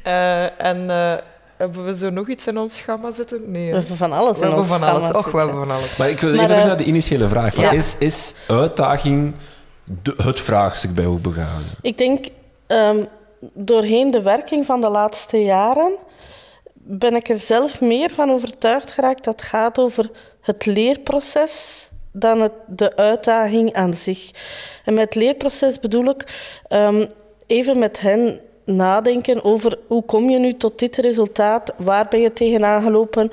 [0.06, 0.90] uh, en
[1.61, 3.51] hebben we zo nog iets in ons schema zitten?
[3.51, 3.70] Nee.
[3.70, 5.12] We hebben van alles we in ons van alles.
[5.12, 5.96] Och, we hebben van alles.
[5.96, 7.55] Maar ik wil even terug naar de initiële vraag.
[7.55, 7.70] Van, ja.
[7.70, 9.35] is, is uitdaging
[10.03, 11.66] de, het vraagstuk bij hoogbegaafden?
[11.81, 12.27] Ik denk,
[12.66, 13.09] um,
[13.55, 15.92] doorheen de werking van de laatste jaren
[16.75, 22.40] ben ik er zelf meer van overtuigd geraakt dat het gaat over het leerproces dan
[22.40, 24.31] het, de uitdaging aan zich.
[24.85, 26.25] En met het leerproces bedoel ik
[26.68, 27.09] um,
[27.46, 28.40] even met hen
[28.76, 33.30] nadenken over hoe kom je nu tot dit resultaat, waar ben je tegenaan gelopen,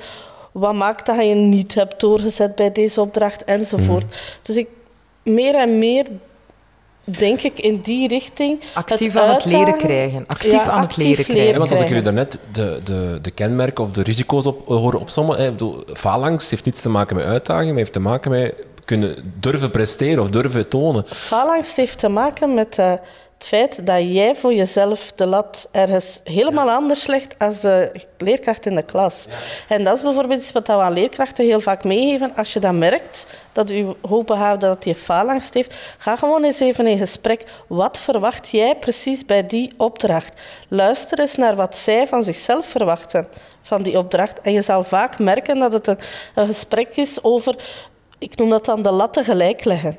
[0.52, 4.04] wat maakt dat je niet hebt doorgezet bij deze opdracht enzovoort.
[4.04, 4.10] Mm.
[4.42, 4.68] Dus ik
[5.22, 6.06] meer en meer
[7.04, 8.60] denk ik in die richting.
[8.74, 10.24] Actief aan het leren krijgen.
[10.26, 11.58] Actief aan het leren krijgen.
[11.58, 15.56] want als ik jullie daarnet de, de, de kenmerken of de risico's op, horen opzommen,
[15.92, 18.54] phalanx heeft niets te maken met uitdaging, maar heeft te maken met
[18.88, 21.06] kunnen durven presteren of durven tonen.
[21.06, 22.92] Phalanx heeft te maken met uh,
[23.38, 28.66] het feit dat jij voor jezelf de lat ergens helemaal anders legt als de leerkracht
[28.66, 29.26] in de klas.
[29.68, 32.34] En dat is bijvoorbeeld iets wat we aan leerkrachten heel vaak meegeven.
[32.36, 36.86] Als je dat merkt, dat je hoogbegaafde dat je faalangst heeft, ga gewoon eens even
[36.86, 37.44] in gesprek.
[37.66, 40.40] Wat verwacht jij precies bij die opdracht?
[40.68, 43.28] Luister eens naar wat zij van zichzelf verwachten
[43.62, 44.40] van die opdracht.
[44.40, 45.98] En je zal vaak merken dat het een,
[46.34, 47.54] een gesprek is over,
[48.18, 49.98] ik noem dat dan de latten gelijk leggen.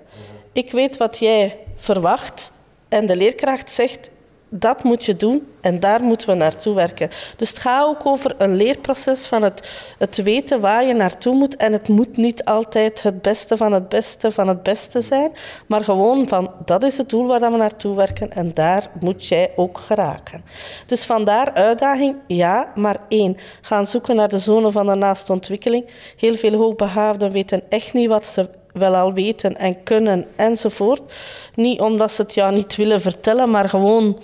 [0.54, 2.52] Ik weet wat jij verwacht
[2.90, 4.10] en de leerkracht zegt,
[4.50, 7.10] dat moet je doen en daar moeten we naartoe werken.
[7.36, 11.56] Dus het gaat ook over een leerproces van het, het weten waar je naartoe moet.
[11.56, 15.32] En het moet niet altijd het beste van het beste van het beste zijn,
[15.68, 19.52] maar gewoon van dat is het doel waar we naartoe werken en daar moet jij
[19.56, 20.44] ook geraken.
[20.86, 23.38] Dus vandaar uitdaging, ja, maar één.
[23.62, 25.86] Gaan zoeken naar de zone van de naaste ontwikkeling.
[26.18, 31.14] Heel veel hoogbegaafden weten echt niet wat ze wel al weten en kunnen enzovoort.
[31.56, 34.20] Niet omdat ze het jou niet willen vertellen, maar gewoon,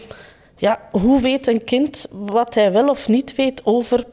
[0.55, 4.03] ja, hoe weet een kind wat hij wel of niet weet over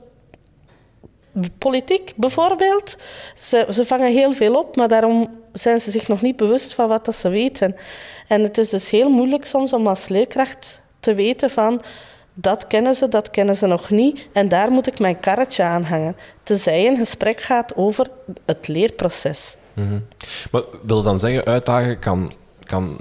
[1.58, 2.96] politiek bijvoorbeeld.
[3.34, 6.88] Ze, ze vangen heel veel op, maar daarom zijn ze zich nog niet bewust van
[6.88, 7.76] wat dat ze weten.
[8.28, 11.80] En het is dus heel moeilijk soms om als leerkracht te weten van
[12.34, 14.26] dat kennen ze, dat kennen ze nog niet.
[14.32, 16.16] En daar moet ik mijn karretje aan hangen.
[16.42, 18.06] Tenzij een gesprek gaat over
[18.44, 19.56] het leerproces.
[19.74, 20.04] Mm
[20.50, 22.32] Maar wil dan zeggen, uitdagen kan,
[22.64, 23.00] kan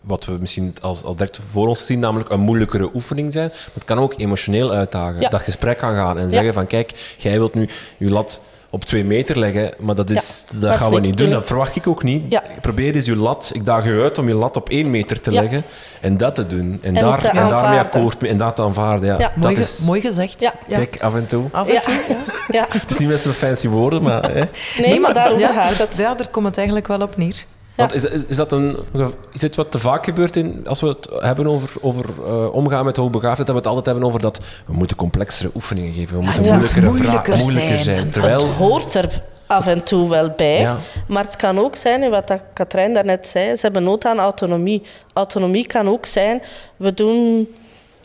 [0.00, 3.48] wat we misschien als, als direct voor ons zien, namelijk een moeilijkere oefening zijn.
[3.48, 5.30] Maar het kan ook emotioneel uitdagen.
[5.30, 7.68] Dat gesprek kan gaan en zeggen van kijk, jij wilt nu
[7.98, 11.30] je lat op twee meter leggen, maar dat, is, dat, gaan we niet doen.
[11.30, 12.22] Dat verwacht ik ook niet.
[12.28, 12.42] Ja.
[12.60, 15.32] Probeer eens je lat, ik daag je uit om je lat op één meter te
[15.32, 15.64] leggen
[16.00, 16.78] en dat te doen.
[16.82, 19.18] En, daar, en daarmee akkoord en dat te aanvaarden.
[19.18, 19.32] Ja.
[19.34, 20.40] Mooi, dat is, mooi gezegd.
[20.40, 20.52] Ja.
[20.68, 21.44] Kijk, af en toe.
[21.52, 22.16] Af en toe,
[22.48, 22.66] ja.
[22.68, 24.32] Het is niet met zo'n fancy woorden, maar...
[24.32, 24.44] Hè.
[24.78, 25.96] Nee, maar daarover gaat het.
[25.96, 27.44] Ja, daar komt het eigenlijk wel op neer.
[27.78, 28.76] Want is, is, dat een,
[29.32, 32.84] is dit wat te vaak gebeurt in, als we het hebben over, over uh, omgaan
[32.84, 36.24] met hoogbegaafdheid, dat we het altijd hebben over dat we moeten complexere oefeningen geven, we
[36.24, 38.10] moeten moeilijkere moeilijker, moeilijker zijn.
[38.10, 38.46] Terwijl...
[38.46, 40.76] Het hoort er af en toe wel bij.
[41.08, 44.82] Maar het kan ook zijn, wat Katrijn daarnet zei, ze hebben nood aan autonomie.
[45.12, 46.42] Autonomie kan ook zijn,
[46.76, 47.48] we doen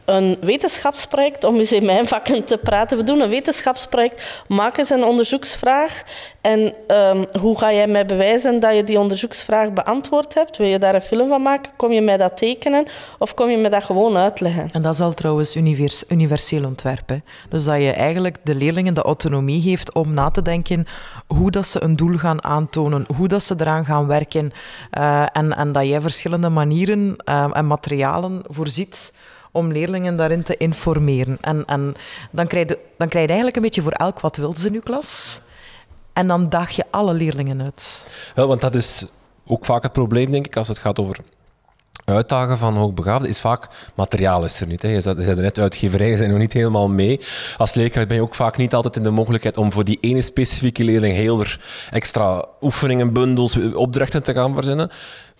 [0.05, 2.97] een wetenschapsproject, om eens in mijn vakken te praten.
[2.97, 6.03] We doen een wetenschapsproject, maken eens een onderzoeksvraag.
[6.41, 10.57] En um, hoe ga jij mij bewijzen dat je die onderzoeksvraag beantwoord hebt?
[10.57, 11.71] Wil je daar een film van maken?
[11.75, 12.85] Kom je mij dat tekenen?
[13.19, 14.69] Of kom je mij dat gewoon uitleggen?
[14.71, 17.19] En dat is al trouwens univers universeel ontwerp.
[17.49, 20.85] Dus dat je eigenlijk de leerlingen de autonomie geeft om na te denken
[21.27, 24.51] hoe dat ze een doel gaan aantonen, hoe dat ze eraan gaan werken.
[24.97, 29.13] Uh, en, en dat jij verschillende manieren uh, en materialen voorziet
[29.53, 31.37] om leerlingen daarin te informeren.
[31.41, 31.93] En, en
[32.31, 34.73] dan, krijg je, dan krijg je eigenlijk een beetje voor elk wat wil ze in
[34.73, 35.41] je klas.
[36.13, 38.07] En dan daag je alle leerlingen uit.
[38.35, 39.05] Wel, want dat is
[39.45, 41.17] ook vaak het probleem, denk ik, als het gaat over
[42.05, 44.81] uitdagen van hoogbegaafden is vaak materiaal is er niet.
[44.81, 44.87] Hè.
[44.87, 47.19] Je zei er net, uitgeverijen zijn nog niet helemaal mee.
[47.57, 50.21] Als leerkracht ben je ook vaak niet altijd in de mogelijkheid om voor die ene
[50.21, 51.59] specifieke leerling heel er
[51.91, 54.89] extra oefeningen, bundels, opdrachten te gaan verzinnen.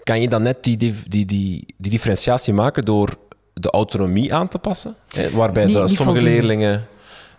[0.03, 3.09] Kan je dan net die, die, die, die, die differentiatie maken door
[3.53, 4.95] de autonomie aan te passen.
[5.07, 6.87] Hè, waarbij de, sommige leerlingen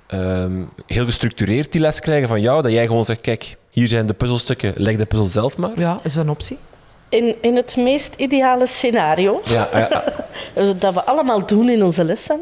[0.07, 4.07] ehm, heel gestructureerd die les krijgen van jou, dat jij gewoon zegt, kijk, hier zijn
[4.07, 5.70] de puzzelstukken, leg de puzzel zelf maar.
[5.77, 6.59] Ja, is een optie.
[7.09, 10.05] In, in het meest ideale scenario, ja, ja.
[10.79, 12.40] dat we allemaal doen in onze lessen.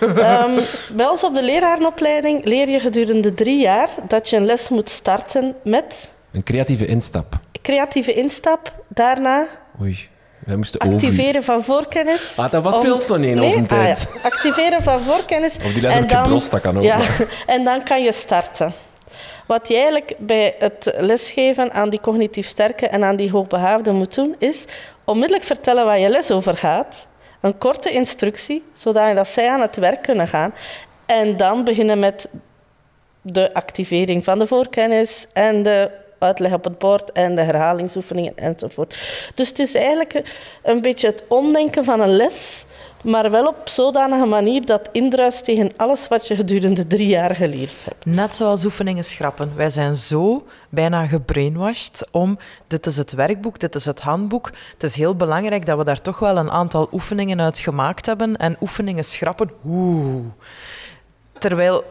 [0.00, 0.60] um,
[0.96, 4.90] bij ons op de lerarenopleiding leer je gedurende drie jaar dat je een les moet
[4.90, 6.14] starten met...
[6.32, 7.38] Een creatieve instap.
[7.62, 9.46] Creatieve instap, daarna...
[9.80, 10.10] Oei
[10.78, 12.38] Activeren van voorkennis.
[12.38, 14.08] Ah, dat was bij ons nog niet in onze ah, tijd.
[14.22, 15.56] Activeren van voorkennis.
[15.56, 16.82] Of die les en dan, dat kan ook.
[16.82, 17.00] Ja,
[17.46, 18.74] en dan kan je starten.
[19.46, 24.14] Wat je eigenlijk bij het lesgeven aan die cognitief sterke en aan die hoogbehaafden moet
[24.14, 24.64] doen, is
[25.04, 27.08] onmiddellijk vertellen waar je les over gaat.
[27.40, 30.54] Een korte instructie, zodat zij aan het werk kunnen gaan.
[31.06, 32.28] En dan beginnen met
[33.22, 35.90] de activering van de voorkennis en de
[36.22, 38.90] uitleg op het bord en de herhalingsoefeningen enzovoort.
[39.34, 42.64] Dus het is eigenlijk een beetje het omdenken van een les,
[43.04, 47.84] maar wel op zodanige manier dat indruist tegen alles wat je gedurende drie jaar geleerd
[47.84, 48.06] hebt.
[48.06, 49.52] Net zoals oefeningen schrappen.
[49.56, 54.50] Wij zijn zo bijna gebrainwashed om, dit is het werkboek, dit is het handboek.
[54.72, 58.36] Het is heel belangrijk dat we daar toch wel een aantal oefeningen uit gemaakt hebben.
[58.36, 60.24] En oefeningen schrappen, oeh.
[61.38, 61.84] Terwijl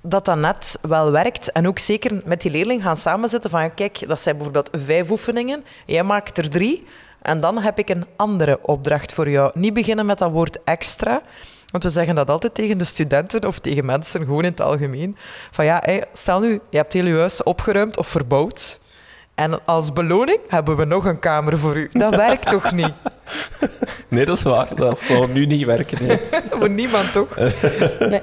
[0.00, 1.52] dat dat net wel werkt.
[1.52, 5.64] En ook zeker met die leerling gaan samenzitten van kijk, dat zijn bijvoorbeeld vijf oefeningen,
[5.86, 6.86] jij maakt er drie
[7.22, 9.50] en dan heb ik een andere opdracht voor jou.
[9.54, 11.22] Niet beginnen met dat woord extra,
[11.70, 15.16] want we zeggen dat altijd tegen de studenten of tegen mensen, gewoon in het algemeen.
[15.50, 15.82] Van ja,
[16.12, 18.80] stel nu, je hebt heel je huis opgeruimd of verbouwd.
[19.34, 21.88] En als beloning hebben we nog een kamer voor u.
[21.92, 22.92] Dat werkt toch niet?
[24.08, 24.74] Nee, dat is waar.
[24.74, 26.06] Dat zou nu niet werken.
[26.06, 26.20] Nee.
[26.58, 27.36] voor niemand toch?
[27.98, 28.20] Nee.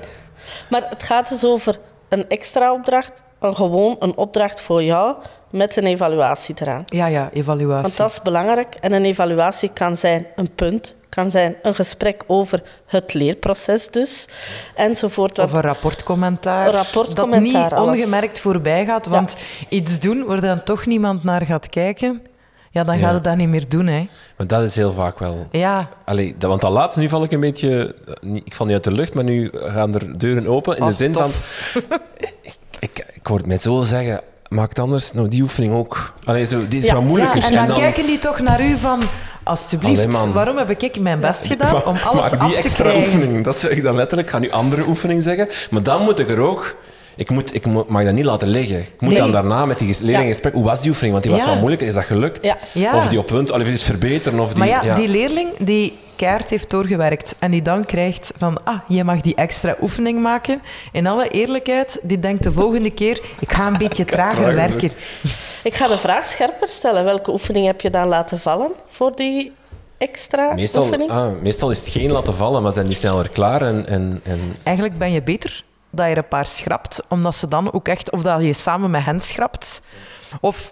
[0.69, 5.15] Maar het gaat dus over een extra opdracht, een gewoon een opdracht voor jou
[5.51, 6.83] met een evaluatie eraan.
[6.85, 7.81] Ja, ja, evaluatie.
[7.81, 8.75] Want dat is belangrijk.
[8.81, 14.27] En een evaluatie kan zijn een punt, kan zijn een gesprek over het leerproces dus,
[14.75, 15.39] enzovoort.
[15.39, 16.65] Of een rapportcommentaar.
[16.65, 19.37] Een rapportcommentaar, Dat niet ongemerkt voorbij gaat, want
[19.69, 22.21] iets doen waar dan toch niemand naar gaat kijken
[22.77, 23.87] ja, dan gaat het dat niet meer doen.
[23.87, 24.07] Hè.
[24.37, 25.47] Maar dat is heel vaak wel.
[25.51, 25.89] Ja.
[26.05, 27.95] Allee, dat, want dat laatste nu val ik een beetje.
[28.05, 30.77] Eh, ik val niet uit de lucht, maar nu gaan er deuren open.
[30.77, 31.29] In de zin van.
[32.41, 34.21] ik, ik, ik hoor het mij zo zeggen.
[34.47, 36.13] Maak anders nou die oefening ook.
[36.23, 37.51] Allee, zo, die is wat moeilijker.
[37.51, 39.01] Ja, en dan, kijken die toch naar u van.
[39.43, 43.13] Alsjeblieft, waarom heb ik mijn best gedaan om alles maar af die te extra krijgen?
[43.13, 44.27] oefening, dat zeg ik dan letterlijk.
[44.27, 45.47] Ik ga nu andere oefening zeggen.
[45.69, 46.75] Maar dan moet ik er ook
[47.17, 48.79] ik, moet, ik mo- mag dat niet laten liggen.
[48.79, 49.17] Ik moet Nee.
[49.19, 50.53] dan daarna met die ges- leerling in gesprek.
[50.53, 51.13] Hoe was die oefening?
[51.13, 51.49] Want die was Ja.
[51.49, 51.81] wel moeilijk.
[51.81, 52.45] Is dat gelukt?
[52.45, 52.57] Ja.
[52.73, 52.95] Ja.
[52.97, 54.39] Of die op punt, al is verbeteren.
[54.39, 58.63] Of die, Maar ja, die leerling die keihard heeft doorgewerkt en die dan krijgt van,
[58.63, 60.61] ah, je mag die extra oefening maken.
[60.91, 64.91] In alle eerlijkheid, die denkt de volgende keer, ik ga een beetje trager trager werken.
[65.63, 67.03] Ik ga de vraag scherper stellen.
[67.03, 69.51] Welke oefening heb je dan laten vallen voor die
[69.97, 71.11] extra Meestal, oefening?
[71.11, 73.61] ah, meestal is het geen laten vallen, maar zijn die sneller klaar.
[73.61, 77.73] En, en, en Eigenlijk ben je beter dat je een paar schrapt, omdat ze dan
[77.73, 79.81] ook echt, of dat je samen met hen schrapt.
[80.41, 80.71] Of,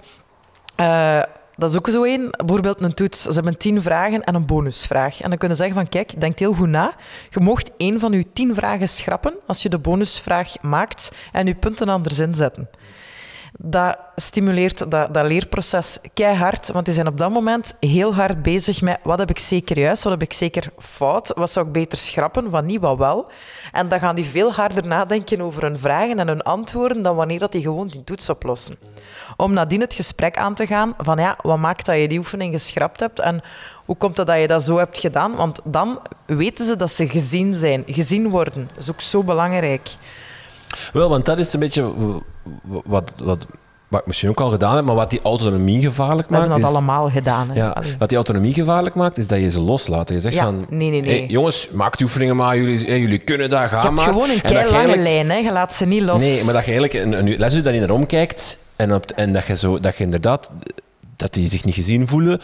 [0.75, 1.21] eh,
[1.56, 3.21] dat is ook zo één, bijvoorbeeld een toets.
[3.21, 5.21] Ze hebben tien vragen en een bonusvraag.
[5.21, 6.95] En dan kunnen ze zeggen van, kijk, denk heel goed na.
[7.30, 11.56] Je mocht één van je tien vragen schrappen als je de bonusvraag maakt en je
[11.56, 12.69] punten anders inzetten.
[13.57, 18.81] Dat stimuleert dat, dat leerproces keihard, want die zijn op dat moment heel hard bezig
[18.81, 21.97] met wat heb ik zeker juist, wat heb ik zeker fout, wat zou ik beter
[21.97, 23.31] schrappen, wat niet, wat wel.
[23.71, 27.39] En dan gaan die veel harder nadenken over hun vragen en hun antwoorden dan wanneer
[27.39, 28.75] dat die gewoon die toets oplossen.
[29.37, 32.53] Om nadien het gesprek aan te gaan van ja, wat maakt dat je die oefening
[32.53, 33.41] geschrapt hebt en
[33.85, 35.35] hoe komt het dat je dat zo hebt gedaan?
[35.35, 38.69] Want dan weten ze dat ze gezien zijn, gezien worden.
[38.73, 39.89] Dat is ook zo belangrijk.
[40.93, 41.91] Wel, want dat is een beetje
[42.86, 43.45] wat, wat,
[43.88, 46.43] wat ik misschien ook al gedaan heb, maar wat die autonomie gevaarlijk We maakt.
[46.49, 47.49] hebben dat is, allemaal gedaan.
[47.49, 47.56] Hè?
[47.56, 47.95] ja, Allee.
[47.99, 50.10] wat die autonomie gevaarlijk maakt, is dat je ze loslaat.
[50.10, 51.17] Je zegt Ja, van, nee, nee, nee.
[51.19, 54.06] "Hey, jongens, maak oefeningen maar, jullie, hey, jullie kunnen dat, ga Je hebt maar.
[54.08, 55.36] gewoon een kei lange lijn, hè?
[55.38, 56.21] je laat ze niet los.
[56.21, 59.56] Nee, maar dat je eigenlijk een, een lesuur daarin omkijkt en, op, en dat, je
[59.56, 60.49] zo, dat je inderdaad,
[61.15, 62.39] dat die zich niet gezien voelen,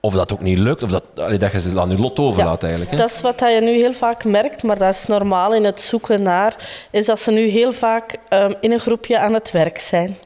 [0.00, 1.04] of dat ook niet lukt, of dat,
[1.40, 2.92] dat je ze aan je lot overlaat eigenlijk.
[2.92, 2.96] Hè?
[2.98, 6.22] Dat is wat je nu heel vaak merkt, maar dat is normaal in het zoeken
[6.22, 6.56] naar,
[6.90, 10.16] is dat ze nu heel vaak ehm, in een groepje aan het werk zijn.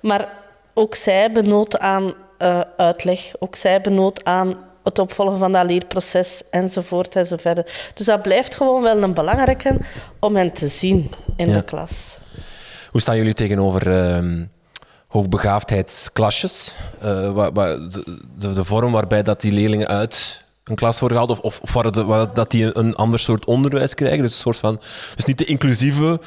[0.00, 0.32] Maar
[0.74, 5.52] ook zij hebben nood aan eh, uitleg, ook zij hebben nood aan het opvolgen van
[5.52, 7.90] dat leerproces enzovoort enzoverder.
[7.94, 9.78] Dus dat blijft gewoon wel een belangrijke
[10.20, 11.54] om hen te zien in Ja.
[11.56, 12.18] de klas.
[12.90, 14.44] Hoe staan jullie tegenover ehm,
[15.16, 16.76] hoogbegaafdheidsklasjes?
[17.00, 21.18] Eh, wa- wa- de, de, de vorm waarbij dat die leerlingen uit een klas worden
[21.18, 24.22] gehaald, of, of, waar waar dat die een ander soort onderwijs krijgen.
[24.22, 24.80] Dus, een soort van,
[25.14, 26.20] dus niet de inclusieve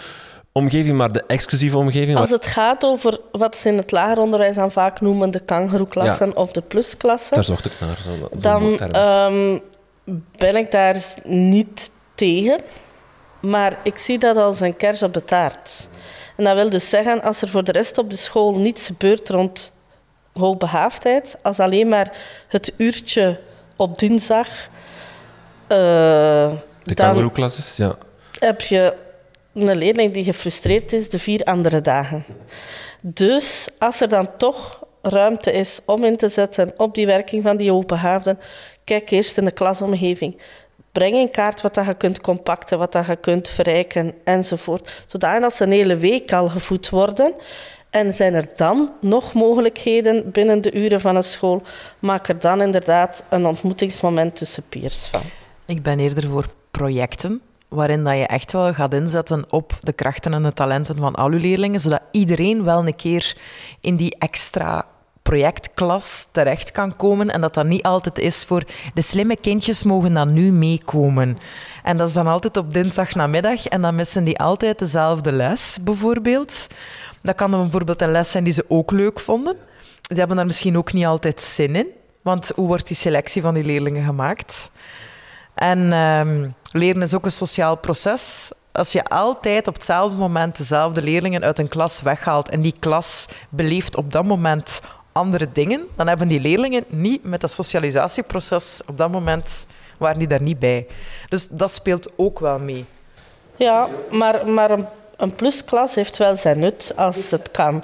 [0.51, 2.17] omgeving, maar de exclusieve omgeving.
[2.17, 5.39] Als waar- het gaat over wat ze in het lager onderwijs dan vaak noemen de
[5.39, 7.97] kangeroeklassen of de plusklassen, Daar zocht ik naar.
[8.01, 9.57] Zo, zo'n dan ehm,
[10.37, 12.59] ben ik daar niet tegen.
[13.41, 15.89] Maar ik zie dat als een kers op de taart.
[16.39, 19.29] En dat wil dus zeggen, als er voor de rest op de school niets gebeurt
[19.29, 19.73] rond
[20.33, 23.39] hoogbegaafdheid, als alleen maar het uurtje
[23.75, 24.47] op dinsdag,
[25.67, 25.77] eh,
[26.83, 27.97] de dan kangeroeklasses, ja.
[28.39, 28.93] heb je
[29.53, 32.25] een leerling die gefrustreerd is de vier andere dagen.
[33.01, 37.57] Dus als er dan toch ruimte is om in te zetten op die werking van
[37.57, 38.39] die hoogbegaafden,
[38.83, 40.37] kijk eerst in de klasomgeving.
[40.99, 45.03] Breng in kaart wat dat je kunt compacten, wat dat je kunt verrijken enzovoort.
[45.07, 47.33] Zodat ze een hele week al gevoed worden.
[47.89, 51.61] En zijn er dan nog mogelijkheden binnen de uren van een school,
[51.99, 55.21] maak er dan inderdaad een ontmoetingsmoment tussen peers van.
[55.65, 60.33] Ik ben eerder voor projecten waarin dat je echt wel gaat inzetten op de krachten
[60.33, 63.37] en de talenten van al je leerlingen, zodat iedereen wel een keer
[63.81, 64.85] in die extra
[65.29, 68.63] projectklas terecht kan komen en dat dat niet altijd is voor
[68.93, 71.37] de slimme kindjes mogen dan nu meekomen.
[71.83, 75.77] En dat is dan altijd op dinsdag namiddag en dan missen die altijd dezelfde les,
[75.81, 76.67] bijvoorbeeld.
[77.21, 79.55] Dat kan dan bijvoorbeeld een les zijn die ze ook leuk vonden.
[80.01, 81.87] Die hebben daar misschien ook niet altijd zin in,
[82.21, 84.71] want hoe wordt die selectie van die leerlingen gemaakt?
[85.55, 88.51] En ehm, leren is ook een sociaal proces.
[88.71, 93.27] Als je altijd op hetzelfde moment dezelfde leerlingen uit een klas weghaalt en die klas
[93.49, 94.81] beleeft op dat moment
[95.19, 99.65] andere dingen, dan hebben die leerlingen niet met dat socialisatieproces op dat moment
[99.97, 100.87] waren die daar niet bij.
[101.29, 102.85] Dus dat speelt ook wel mee.
[103.55, 104.71] Ja, maar, maar
[105.17, 107.83] een, plusklas heeft wel zijn nut als het kan.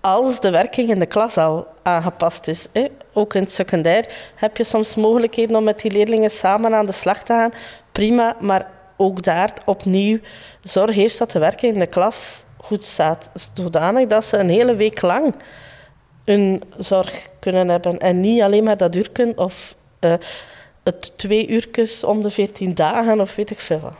[0.00, 2.68] Als de werking in de klas al aangepast is.
[2.72, 2.86] Hè.
[3.12, 6.92] Ook in het secundair heb je soms mogelijkheden om met die leerlingen samen aan de
[6.92, 7.52] slag te gaan.
[7.92, 10.18] Prima, maar ook daar opnieuw
[10.62, 13.30] zorg eerst dat de werking in de klas goed staat.
[13.54, 15.34] Zodanig dat ze een hele week lang
[16.26, 17.98] hun zorg kunnen hebben.
[17.98, 20.14] En niet alleen maar dat uurken of eh,
[20.84, 23.94] het twee uurtjes om de veertien dagen of weet ik veel wat.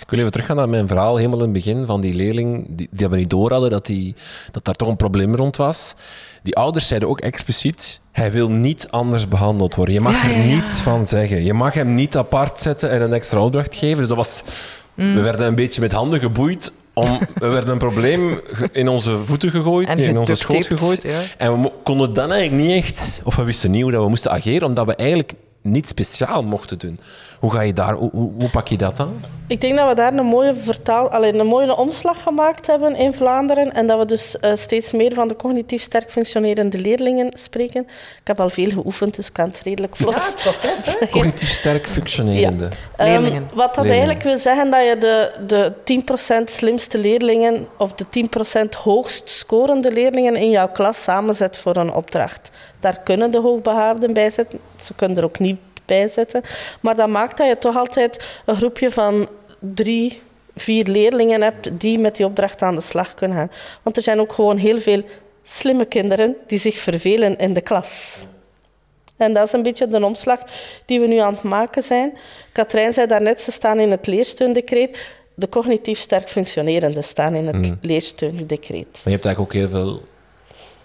[0.00, 2.66] Ik wil even teruggaan naar mijn verhaal helemaal in het begin van die leerling.
[2.68, 4.14] Die, die hebben niet door hadden dat, die,
[4.50, 5.94] dat daar toch een probleem rond was.
[6.42, 9.94] Die ouders zeiden ook expliciet: hij wil niet anders behandeld worden.
[9.94, 11.44] Je mag Ja, er ja, niets van zeggen.
[11.44, 13.98] Je mag hem niet apart zetten en een extra opdracht geven.
[13.98, 14.42] Dus dat was.
[14.94, 15.14] Mm.
[15.14, 16.72] We werden een beetje met handen geboeid.
[16.94, 18.40] Om, we werden een probleem
[18.72, 21.02] in onze voeten gegooid, En in onze schoot gegooid.
[21.02, 21.20] ja.
[21.38, 24.30] En we konden dan eigenlijk niet echt, of we wisten niet hoe dat we moesten
[24.30, 25.32] ageren, omdat we eigenlijk
[25.62, 27.00] niet speciaal mochten doen.
[27.40, 29.24] Hoe, ga je daar, hoe, hoe, hoe pak je dat aan?
[29.46, 33.12] Ik denk dat we daar een mooie, vertaal, alleen een mooie omslag gemaakt hebben in
[33.12, 33.72] Vlaanderen.
[33.72, 37.82] En dat we dus uh, steeds meer van de cognitief sterk functionerende leerlingen spreken.
[38.20, 40.14] Ik heb al veel geoefend, dus ik kan het redelijk vlot.
[40.14, 41.06] Ja, toch, hè?
[41.08, 42.68] Cognitief sterk functionerende.
[42.96, 43.04] Ja.
[43.04, 43.42] Leerlingen.
[43.42, 43.90] Um, wat dat Leerlingen.
[43.90, 48.04] eigenlijk wil zeggen dat je de, de 10% slimste leerlingen of de
[48.64, 52.50] 10% hoogst scorende leerlingen in jouw klas samenzet voor een opdracht.
[52.80, 54.58] Daar kunnen de hoogbegaafden bij zitten.
[54.76, 55.58] Ze kunnen er ook niet
[55.90, 56.42] bij zitten.
[56.80, 59.28] Maar dat maakt dat je toch altijd een groepje van
[59.58, 60.22] drie,
[60.54, 63.50] vier leerlingen hebt die met die opdracht aan de slag kunnen gaan.
[63.82, 65.02] Want er zijn ook gewoon heel veel
[65.42, 68.24] slimme kinderen die zich vervelen in de klas.
[69.16, 70.38] En dat is een beetje de omslag
[70.86, 72.12] die we nu aan het maken zijn.
[72.52, 75.16] Katrijn zei daarnet, ze staan in het leersteundecreet.
[75.34, 77.78] De cognitief sterk functionerende staan in het Mm.
[77.80, 78.86] leersteundecreet.
[78.92, 80.02] Maar je hebt eigenlijk ook heel veel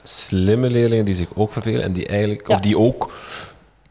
[0.04, 2.54] slimme leerlingen die zich ook vervelen en die eigenlijk, Ja.
[2.54, 3.12] of die ook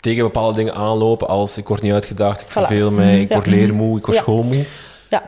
[0.05, 2.50] tegen bepaalde dingen aanlopen als ik word niet uitgedaagd, ik Voilà.
[2.52, 3.34] verveel mij, ik Ja.
[3.34, 4.22] word leermoe, ik word Ja.
[4.22, 4.64] schoolmoe.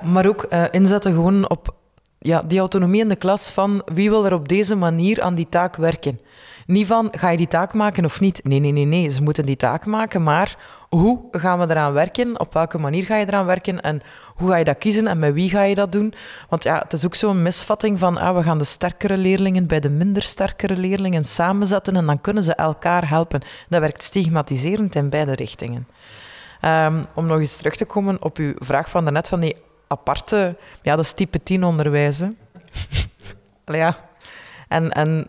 [0.03, 1.74] Maar ook eh, inzetten gewoon op
[2.18, 5.47] ja, die autonomie in de klas van wie wil er op deze manier aan die
[5.49, 6.20] taak werken.
[6.67, 8.41] Niet van, ga je die taak maken of niet?
[8.45, 9.11] Nee, nee, nee, nee.
[9.11, 10.57] Ze moeten die taak maken, maar
[10.89, 12.41] hoe gaan we eraan werken?
[12.41, 13.81] Op welke manier ga je eraan werken?
[13.81, 14.03] En
[14.35, 15.07] hoe ga je dat kiezen?
[15.07, 16.14] En met wie ga je dat doen?
[16.49, 19.81] Want ja, het is ook zo'n misvatting van, ah, we gaan de sterkere leerlingen bij
[19.81, 23.41] de minder sterkere leerlingen samenzetten en dan kunnen ze elkaar helpen.
[23.69, 25.89] Dat werkt stigmatiserend in beide richtingen.
[26.61, 29.57] Ehm, om nog eens terug te komen op uw vraag van daarnet, van die
[29.89, 30.57] aparte...
[30.83, 32.29] Ja, dat is type 10 onderwijs, hè.
[33.64, 34.05] Allee, ja.
[34.69, 35.29] En, en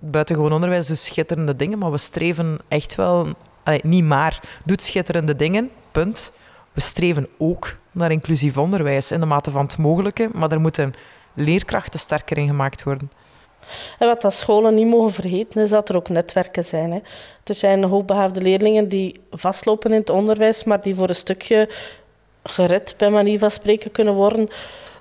[0.00, 3.26] buitengewoon onderwijs dus schitterende dingen, maar we streven echt wel...
[3.82, 6.32] Niet maar, doet schitterende dingen, punt.
[6.72, 10.94] We streven ook naar inclusief onderwijs in de mate van het mogelijke, maar er moeten
[11.34, 13.10] leerkrachten sterker in gemaakt worden.
[13.98, 16.92] En wat dat scholen niet mogen vergeten, is dat er ook netwerken zijn.
[16.92, 16.98] Hè.
[17.44, 21.70] Er zijn hoogbegaafde leerlingen die vastlopen in het onderwijs, maar die voor een stukje
[22.42, 24.48] gered, bij manier van spreken, kunnen worden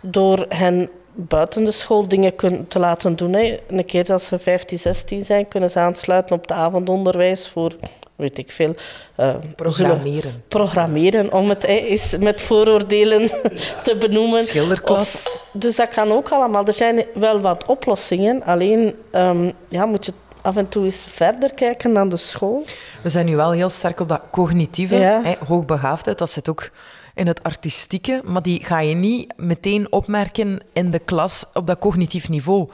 [0.01, 0.89] door hen
[1.19, 3.33] buiten de school dingen kun- te laten doen.
[3.33, 3.59] Hè.
[3.67, 7.71] Een keer dat ze 15, 16 zijn, kunnen ze aansluiten op het avondonderwijs voor,
[8.15, 8.75] weet ik veel...
[9.15, 10.43] eh, Programmeren.
[10.47, 13.29] programmeren, om het eens met vooroordelen
[13.83, 14.39] te benoemen.
[14.43, 15.23] Schilderklas.
[15.27, 16.65] Of- dus dat kan ook allemaal.
[16.65, 20.11] Er zijn wel wat oplossingen, alleen ehm, ja, moet je
[20.47, 22.65] af en toe eens verder kijken dan de school.
[23.03, 25.21] We zijn nu wel heel sterk op dat cognitieve, Ja.
[25.23, 26.17] hè, hoogbegaafdheid.
[26.17, 26.69] Dat zit ook
[27.15, 31.79] in het artistieke, maar die ga je niet meteen opmerken in de klas op dat
[31.79, 32.69] cognitief niveau.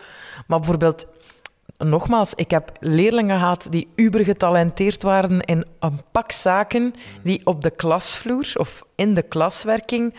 [0.48, 1.06] Maar bijvoorbeeld,
[1.78, 6.94] nogmaals, ik heb leerlingen gehad die uber getalenteerd waren in een pak zaken
[7.24, 10.14] die op de klasvloer of in de klaswerking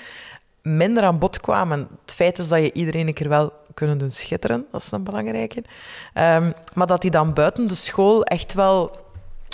[0.62, 1.78] minder aan bod kwamen.
[2.04, 5.04] Het feit is dat je iedereen een keer wel kunnen doen schitteren, dat is een
[5.04, 5.64] belangrijke.
[6.12, 9.02] Ehm, maar dat die dan buiten de school echt wel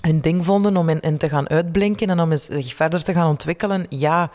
[0.01, 3.29] hun ding vonden om in, in te gaan uitblinken en om zich verder te gaan
[3.29, 3.87] ontwikkelen.
[3.89, 4.31] Ja,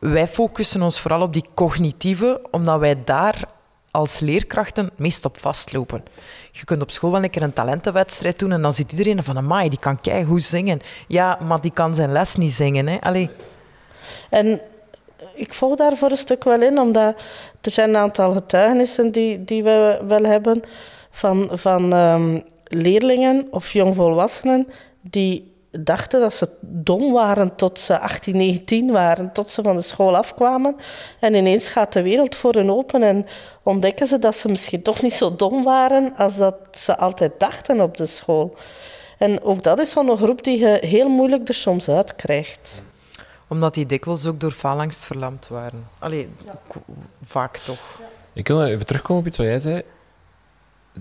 [0.00, 3.44] wij focussen ons vooral op die cognitieve, omdat wij daar
[3.90, 6.04] als leerkrachten meest op vastlopen.
[6.50, 9.36] Je kunt op school wel een keer een talentenwedstrijd doen en dan ziet iedereen van,
[9.36, 10.80] amai, die kan goed zingen.
[11.08, 12.86] Ja, maar die kan zijn les niet zingen.
[12.86, 13.00] Hè?
[13.00, 13.30] Allee,
[14.30, 14.60] En
[15.34, 17.22] ik volg daar voor een stuk wel in, omdat
[17.60, 20.62] er zijn een aantal getuigenissen die, die we wel hebben
[21.10, 24.66] van, van ehm, leerlingen of jongvolwassenen
[25.00, 29.82] die dachten dat ze dom waren tot ze 18, 19 waren, tot ze van de
[29.82, 30.76] school afkwamen.
[31.20, 33.26] En ineens gaat de wereld voor hen open en
[33.62, 37.80] ontdekken ze dat ze misschien toch niet zo dom waren als dat ze altijd dachten
[37.80, 38.54] op de school.
[39.18, 42.82] En ook dat is zo'n groep die je heel moeilijk er soms uit krijgt.
[43.50, 45.88] Omdat die dikwijls ook door faalangst verlamd waren.
[45.98, 46.28] Allee,
[46.68, 46.82] ko-
[47.22, 47.78] vaak toch.
[48.32, 49.82] Ik wil even terugkomen op iets wat jij zei.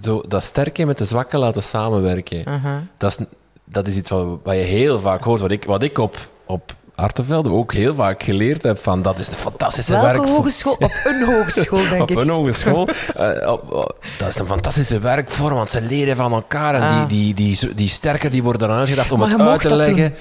[0.02, 2.38] Zo, dat sterke met de zwakke laten samenwerken.
[2.50, 2.78] Uh-huh.
[2.98, 3.26] Dat is,
[3.64, 5.40] dat is iets wat, wat je heel vaak hoort.
[5.40, 8.80] Wat ik, wat ik op, op Artevelde ook heel vaak geleerd heb.
[8.80, 10.28] Van, dat is de fantastische Welke werk.
[10.30, 10.74] hogeschool?
[10.74, 12.18] Op een hogeschool, denk op ik.
[12.18, 12.88] een hogeschool.
[13.16, 16.76] Eh, op- op- dat is een fantastische werkvorm, want ze leren van elkaar.
[16.76, 17.08] En Ah.
[17.08, 20.14] die, die, die, die sterker die worden dan uitgedacht om Maar het uit te leggen.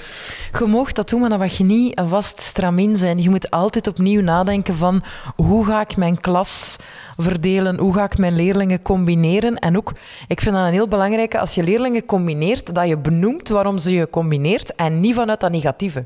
[0.52, 3.22] Je dat doen, maar dan mag je niet een vast stramien zijn.
[3.22, 5.02] Je moet altijd opnieuw nadenken van
[5.36, 6.76] hoe ga ik mijn klas
[7.16, 9.56] verdelen, hoe ga ik mijn leerlingen combineren.
[9.58, 9.92] En ook,
[10.26, 13.94] ik vind dat een heel belangrijke, als je leerlingen combineert, dat je benoemt waarom ze
[13.94, 16.04] je combineert en niet vanuit dat negatieve.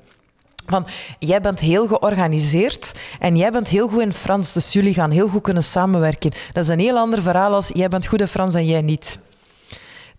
[0.67, 0.87] Van,
[1.19, 5.29] jij bent heel georganiseerd en jij bent heel goed in Frans, dus jullie gaan heel
[5.29, 6.33] goed kunnen samenwerken.
[6.53, 9.19] Dat is een heel ander verhaal als jij bent goed in Frans en jij niet.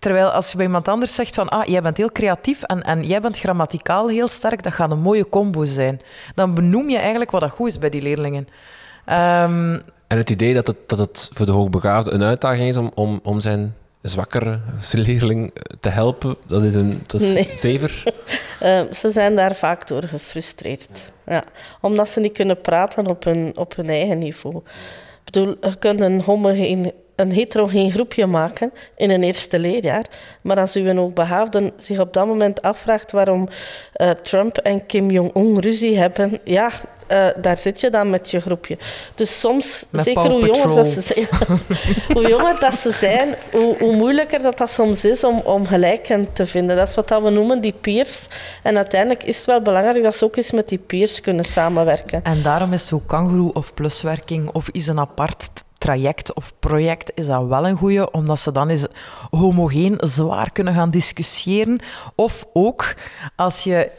[0.03, 3.03] Terwijl als je bij iemand anders zegt van ah, jij bent heel creatief en, en
[3.03, 6.01] jij bent grammaticaal heel sterk, dat gaat een mooie combo zijn.
[6.35, 8.47] Dan benoem je eigenlijk wat dat goed is bij die leerlingen.
[9.05, 12.91] Ehm, En het idee dat het, dat het voor de hoogbegaafde een uitdaging is om,
[12.95, 14.59] om, om zijn zwakkere
[14.91, 17.51] leerling te helpen, dat is een dat is Nee.
[17.55, 18.03] zever.
[18.59, 21.11] Eh, ze zijn daar vaak door gefrustreerd.
[21.25, 21.43] Ja.
[21.81, 24.55] Omdat ze niet kunnen praten op hun, op hun eigen niveau.
[24.57, 24.63] Ik
[25.23, 30.05] bedoel, je kunt een homogeen, een heterogeen groepje maken in een eerste leerjaar.
[30.41, 33.47] Maar als uw hoogbegaafde zich op dat moment afvraagt waarom
[33.93, 36.71] eh, Trump en Kim Jong-un ruzie hebben, ja,
[37.07, 38.77] eh, daar zit je dan met je groepje.
[39.15, 41.27] Dus soms, Met zeker hoe jonger, dat ze zijn,
[42.13, 46.33] hoe jonger dat ze zijn, hoe, hoe moeilijker dat, dat soms is om, om gelijken
[46.33, 46.75] te vinden.
[46.75, 48.27] Dat is wat dat we noemen die peers.
[48.63, 52.23] En uiteindelijk is het wel belangrijk dat ze ook eens met die peers kunnen samenwerken.
[52.23, 57.25] En daarom is zo kangoeroe of pluswerking of is een apart traject of project is
[57.25, 58.85] dat wel een goeie, omdat ze dan eens
[59.29, 61.79] homogeen zwaar kunnen gaan discussiëren.
[62.15, 62.95] Of ook
[63.35, 63.91] als je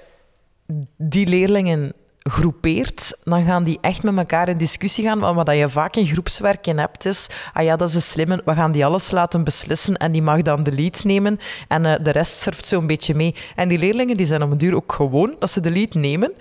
[0.96, 5.18] die leerlingen groepeert, dan gaan die echt met elkaar in discussie gaan.
[5.18, 8.54] Want wat je vaak in groepswerken hebt is, ah ja, dat is een slimme, we
[8.54, 12.10] gaan die alles laten beslissen en die mag dan de lead nemen en eh, de
[12.10, 13.34] rest surft zo'n beetje mee.
[13.56, 16.32] En die leerlingen die zijn om een duur ook gewoon dat ze de lead nemen.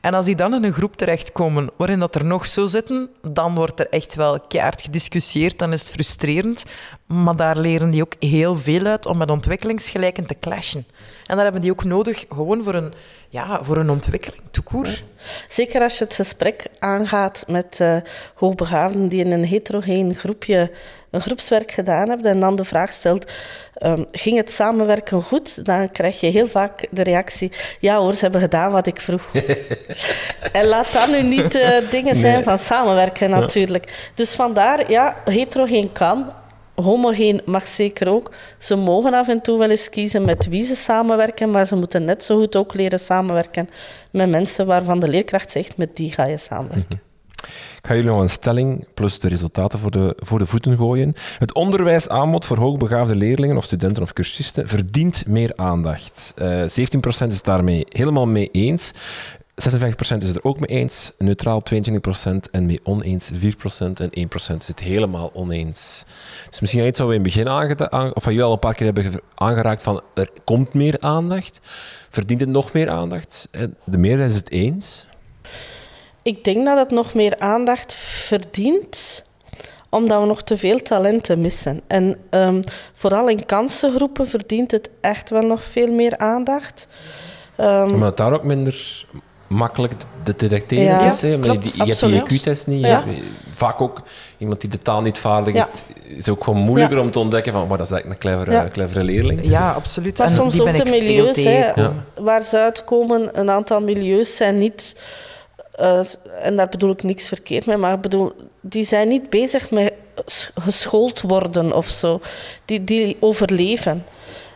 [0.00, 3.54] En als die dan in een groep terechtkomen waarin dat er nog zo zitten, dan
[3.54, 6.64] wordt er echt wel keihard gediscussieerd, dan is het frustrerend.
[7.06, 10.86] Maar daar leren die ook heel veel uit om met ontwikkelingsgelijken te clashen.
[11.30, 12.92] En daar hebben die ook nodig gewoon voor een,
[13.28, 15.04] ja, voor een ontwikkeling, court.
[15.48, 17.96] Zeker als je het gesprek aangaat met eh,
[18.34, 20.70] hoogbegaafden die in een heterogeen groepje
[21.10, 23.32] een groepswerk gedaan hebben en dan de vraag stelt,
[23.74, 25.64] ehm, ging het samenwerken goed?
[25.64, 29.30] Dan krijg je heel vaak de reactie, ja hoor, ze hebben gedaan wat ik vroeg.
[30.52, 32.44] en laat dat nu niet eh, dingen zijn Nee.
[32.44, 34.10] van samenwerken natuurlijk.
[34.14, 36.32] Dus vandaar, ja, heterogeen kan,
[36.82, 38.30] homogeen mag zeker ook.
[38.58, 42.04] Ze mogen af en toe wel eens kiezen met wie ze samenwerken, maar ze moeten
[42.04, 43.68] net zo goed ook leren samenwerken
[44.10, 47.00] met mensen waarvan de leerkracht zegt, met die ga je samenwerken.
[47.82, 51.14] Ik ga jullie nog een stelling plus de resultaten voor de, voor de voeten gooien.
[51.38, 56.34] Het onderwijsaanbod voor hoogbegaafde leerlingen of studenten of cursisten verdient meer aandacht.
[56.36, 58.92] Eh 17% is daarmee helemaal mee eens.
[59.60, 63.36] 56% is het er ook mee eens, neutraal 22% en mee oneens 4%
[64.00, 66.04] en 1% is het helemaal oneens.
[66.50, 68.74] Dus misschien iets wat we in het begin aangeda- of wat jullie al een paar
[68.74, 71.60] keer hebben ge- aangeraakt van er komt meer aandacht.
[72.10, 73.48] Verdient het nog meer aandacht?
[73.50, 75.06] Eh, De meerderheid is het eens.
[76.22, 79.24] Ik denk dat het nog meer aandacht verdient,
[79.88, 81.80] omdat we nog te veel talenten missen.
[81.86, 82.62] En ehm,
[82.94, 86.88] vooral in kansengroepen verdient het echt wel nog veel meer aandacht.
[87.56, 89.06] Ehm, Omdat het daar ook minder
[89.54, 91.20] makkelijk te- te detecteren Ja, is.
[91.22, 91.28] Hè?
[91.28, 92.38] Je, klopt, die, je hebt die.
[92.40, 92.80] IQ-test niet.
[92.80, 93.04] je Ja.
[93.06, 93.22] hebt
[93.52, 94.02] Vaak ook
[94.38, 95.62] iemand die de taal niet vaardig Ja.
[95.64, 95.82] is,
[96.16, 98.68] is ook gewoon moeilijker om te ontdekken van, maar dat is eigenlijk een clevere, Ja.
[98.70, 99.40] clevere leerling.
[99.44, 100.18] Ja, absoluut.
[100.18, 101.90] Maar En soms die ook ben de ik veel milieus, hè,
[102.22, 105.00] waar ze uitkomen, een aantal milieus zijn niet,
[105.72, 106.00] eh,
[106.42, 109.92] en daar bedoel ik niks verkeerd mee, maar ik bedoel, die zijn niet bezig met
[110.26, 112.20] sch- geschoold worden of zo.
[112.64, 114.04] Die, die overleven.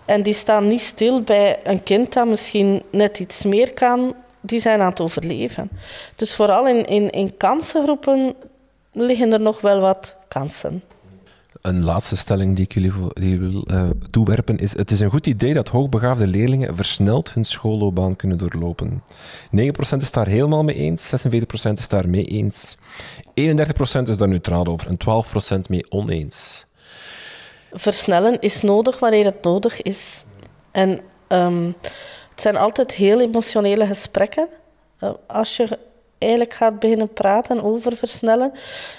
[0.05, 4.14] En die staan niet stil bij een kind dat misschien net iets meer kan,
[4.47, 5.70] die zijn aan het overleven.
[6.16, 8.34] Dus vooral in, in, in kansengroepen
[8.92, 10.82] liggen er nog wel wat kansen.
[11.61, 15.26] Een laatste stelling die ik jullie, die wil eh, toewerpen is: Het is een goed
[15.26, 19.03] idee dat hoogbegaafde leerlingen versneld hun schoolloopbaan kunnen doorlopen.
[19.57, 19.68] 9%
[19.99, 22.76] is daar helemaal mee eens, 46% is daar mee eens,
[23.26, 23.32] 31%
[24.09, 24.97] is daar neutraal over en
[25.57, 26.66] 12% mee oneens.
[27.72, 30.24] versnellen is nodig wanneer het nodig is.
[30.70, 31.70] En ehm,
[32.35, 34.49] het zijn altijd heel emotionele gesprekken.
[34.99, 35.78] Eh, als je
[36.18, 38.53] eigenlijk gaat beginnen praten over versnellen.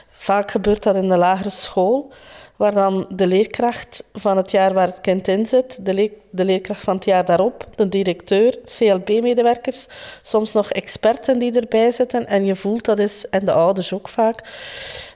[0.10, 2.12] Vaak gebeurt dat in de lagere school,
[2.56, 6.82] waar dan de leerkracht van het jaar waar het kind in zit, de, de leerkracht
[6.82, 9.88] van het jaar daarop, de directeur, CLB-medewerkers,
[10.22, 12.28] soms nog experten die erbij zitten.
[12.28, 14.50] En je voelt dat is, en de ouders ook vaak,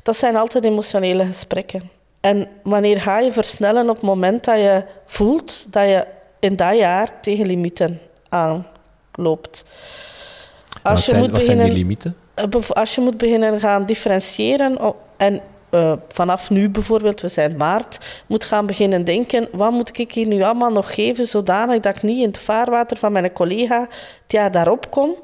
[0.03, 1.89] dat zijn altijd emotionele gesprekken.
[2.20, 6.05] En wanneer ga je versnellen op het moment dat je voelt dat je
[6.39, 7.99] in dat jaar tegen limieten
[8.30, 9.65] aanloopt?
[10.84, 12.15] wat Als je, zijn, moet wat zijn die beginnen, limieten?
[12.34, 18.23] eh, als je moet beginnen gaan differentiëren en eh, vanaf nu bijvoorbeeld, we zijn maart,
[18.27, 22.01] moet gaan beginnen denken, wat moet ik hier nu allemaal nog geven zodanig dat ik
[22.01, 23.82] niet in het vaarwater van mijn collega
[24.21, 25.15] het jaar daarop kom?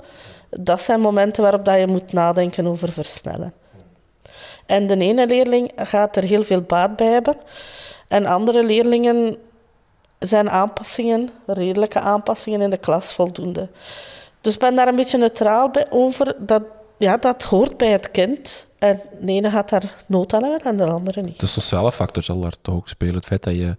[0.50, 3.54] Dat zijn momenten waarop dat je moet nadenken over versnellen.
[4.66, 7.36] En de ene leerling gaat er heel veel baat bij hebben.
[8.08, 9.38] En andere leerlingen
[10.20, 13.70] zijn aanpassingen, redelijke aanpassingen in de klas voldoende.
[14.42, 16.36] Dus ik ben daar een beetje neutraal bij over.
[16.40, 16.64] Dat,
[16.98, 18.68] ja, dat hoort bij het kind.
[18.80, 21.40] En de ene gaat daar nood aan hebben en de andere niet.
[21.40, 23.16] De sociale factor zal daar toch ook spelen.
[23.16, 23.78] Het feit dat je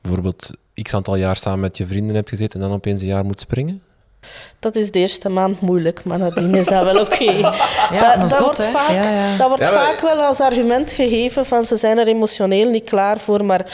[0.00, 0.50] bijvoorbeeld
[0.82, 3.40] x aantal jaar samen met je vrienden hebt gezeten en dan opeens een jaar moet
[3.40, 3.82] springen.
[4.58, 7.24] Dat is de eerste maand moeilijk, maar nadien is dat wel oké.
[7.92, 9.36] Ja, dat, dat zot, wordt, vaak, Ja, ja.
[9.36, 12.84] dat wordt Ja, maar- vaak wel als argument gegeven van ze zijn er emotioneel niet
[12.84, 13.66] klaar voor, maar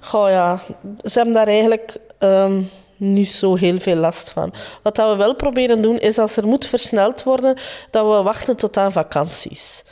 [0.00, 0.60] goh, ja,
[1.04, 2.62] ze hebben daar eigenlijk ehm,
[3.00, 4.52] niet zo heel veel last van.
[4.82, 7.58] Wat dat we wel proberen doen, is als er moet versneld worden,
[7.90, 9.84] dat we wachten tot aan vakanties.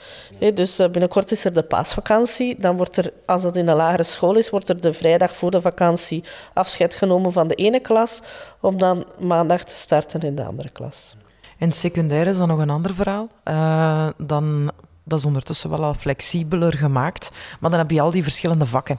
[0.54, 2.56] Dus eh, binnenkort is er de paasvakantie.
[2.58, 5.50] Dan wordt er, als dat in een lagere school is, wordt er de vrijdag voor
[5.50, 8.20] de vakantie afscheid genomen van de ene klas,
[8.60, 11.16] om dan maandag te starten in de andere klas.
[11.58, 13.28] In secundair is dat nog een ander verhaal.
[13.42, 14.70] Eh, dan,
[15.04, 17.30] dat is ondertussen wel al flexibeler gemaakt.
[17.60, 18.98] Maar dan heb je al die verschillende vakken.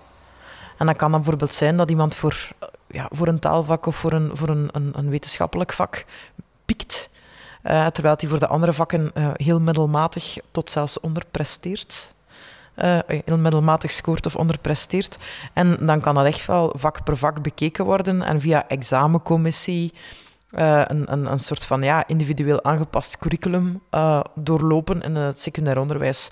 [0.78, 2.48] En dan kan dat bijvoorbeeld zijn dat iemand voor,
[2.92, 6.06] ja, voor een taalvak of voor een, voor een, een, wetenschappelijk vak
[6.66, 7.10] piekt.
[7.62, 12.14] eh, terwijl hij voor de andere vakken eh, heel middelmatig tot zelfs onderpresteert.
[12.76, 15.18] eh, heel middelmatig scoort of onderpresteert.
[15.54, 19.94] En dan kan dat echt wel vak per vak bekeken worden en via examencommissie
[20.52, 23.82] een, een, een soort van ja, individueel aangepast curriculum
[24.36, 26.30] doorlopen in het secundair onderwijs.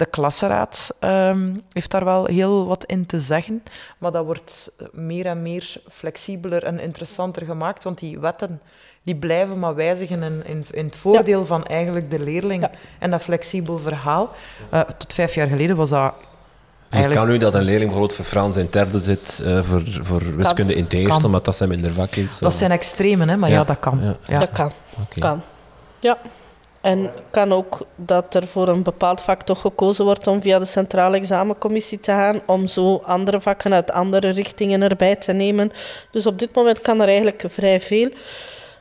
[0.00, 3.62] De klassenraad ehm, heeft daar wel heel wat in te zeggen,
[3.98, 8.60] maar dat wordt meer en meer flexibeler en interessanter gemaakt, want die wetten
[9.02, 12.70] die blijven maar wijzigen in, in, in het voordeel van eigenlijk de leerling Ja.
[12.98, 14.30] en dat flexibel verhaal.
[14.70, 16.18] Eh, tot vijf jaar geleden was dat Dus
[16.84, 17.20] het eigenlijk...
[17.24, 20.74] kan nu dat een leerling bijvoorbeeld voor Frans in derde zit, eh, voor, voor wiskunde
[20.74, 21.24] in het eerste, Kan.
[21.24, 22.38] omdat dat zijn minder vak is.
[22.38, 23.36] Dat of- zijn extremen, hè?
[23.36, 23.98] maar ja, Ja, dat kan.
[24.02, 24.14] ja.
[24.26, 24.38] Ja.
[24.38, 24.72] Dat kan.
[25.18, 25.42] Kan.
[26.00, 26.18] Ja.
[26.80, 30.64] En kan ook dat er voor een bepaald vak toch gekozen wordt om via de
[30.64, 35.70] centrale examencommissie te gaan, om zo andere vakken uit andere richtingen erbij te nemen.
[36.10, 38.08] Dus op dit moment kan er eigenlijk vrij veel.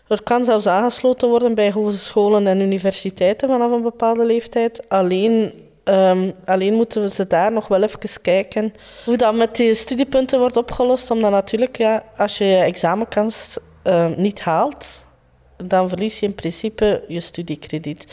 [0.07, 4.89] Er kan zelfs aangesloten worden bij hogescholen en universiteiten vanaf een bepaalde leeftijd.
[4.89, 5.51] Alleen,
[5.83, 8.73] ehm, alleen moeten we ze daar nog wel even kijken
[9.05, 11.11] hoe dat met die studiepunten wordt opgelost.
[11.11, 15.05] Omdat natuurlijk, ja, als je je examenkans eh, niet haalt,
[15.63, 18.07] dan verlies je in principe je studiekrediet.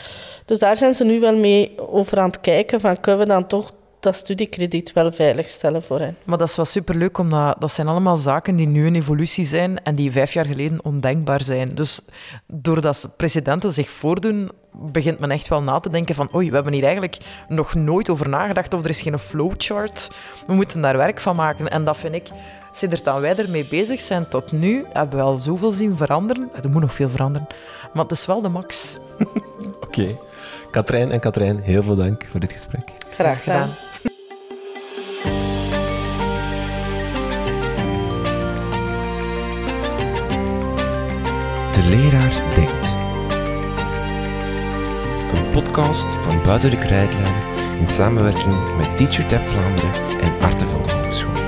[0.45, 3.47] Dus daar zijn ze nu wel mee over aan het kijken van kunnen we dan
[3.47, 6.17] toch dat studiekrediet wel veiligstellen voor hen.
[6.23, 9.83] Maar dat is wel superleuk, omdat dat zijn allemaal zaken die nu in evolutie zijn
[9.83, 11.69] en die vijf jaar geleden ondenkbaar zijn.
[11.75, 12.01] Dus
[12.45, 16.73] doordat presidenten zich voordoen, begint men echt wel na te denken van oei, we hebben
[16.73, 17.17] hier eigenlijk
[17.47, 20.11] nog nooit over nagedacht of er is geen flowchart.
[20.47, 21.69] We moeten daar werk van maken.
[21.69, 22.27] En dat vind ik,
[22.77, 26.49] sinds dat wij ermee bezig zijn tot nu, hebben we al zoveel zien veranderen.
[26.63, 27.47] Er moet nog veel veranderen,
[27.93, 28.97] maar het is wel de max.
[29.85, 30.17] Oké.
[30.71, 32.91] Katrijn en Katrijn, heel veel dank voor dit gesprek.
[33.13, 33.69] Graag gedaan.
[41.71, 42.87] De leraar denkt.
[45.33, 51.46] Een podcast van Buiten de Krijtlijnen in samenwerking met TeacherTap Vlaanderen en Artevelde Hogeschool.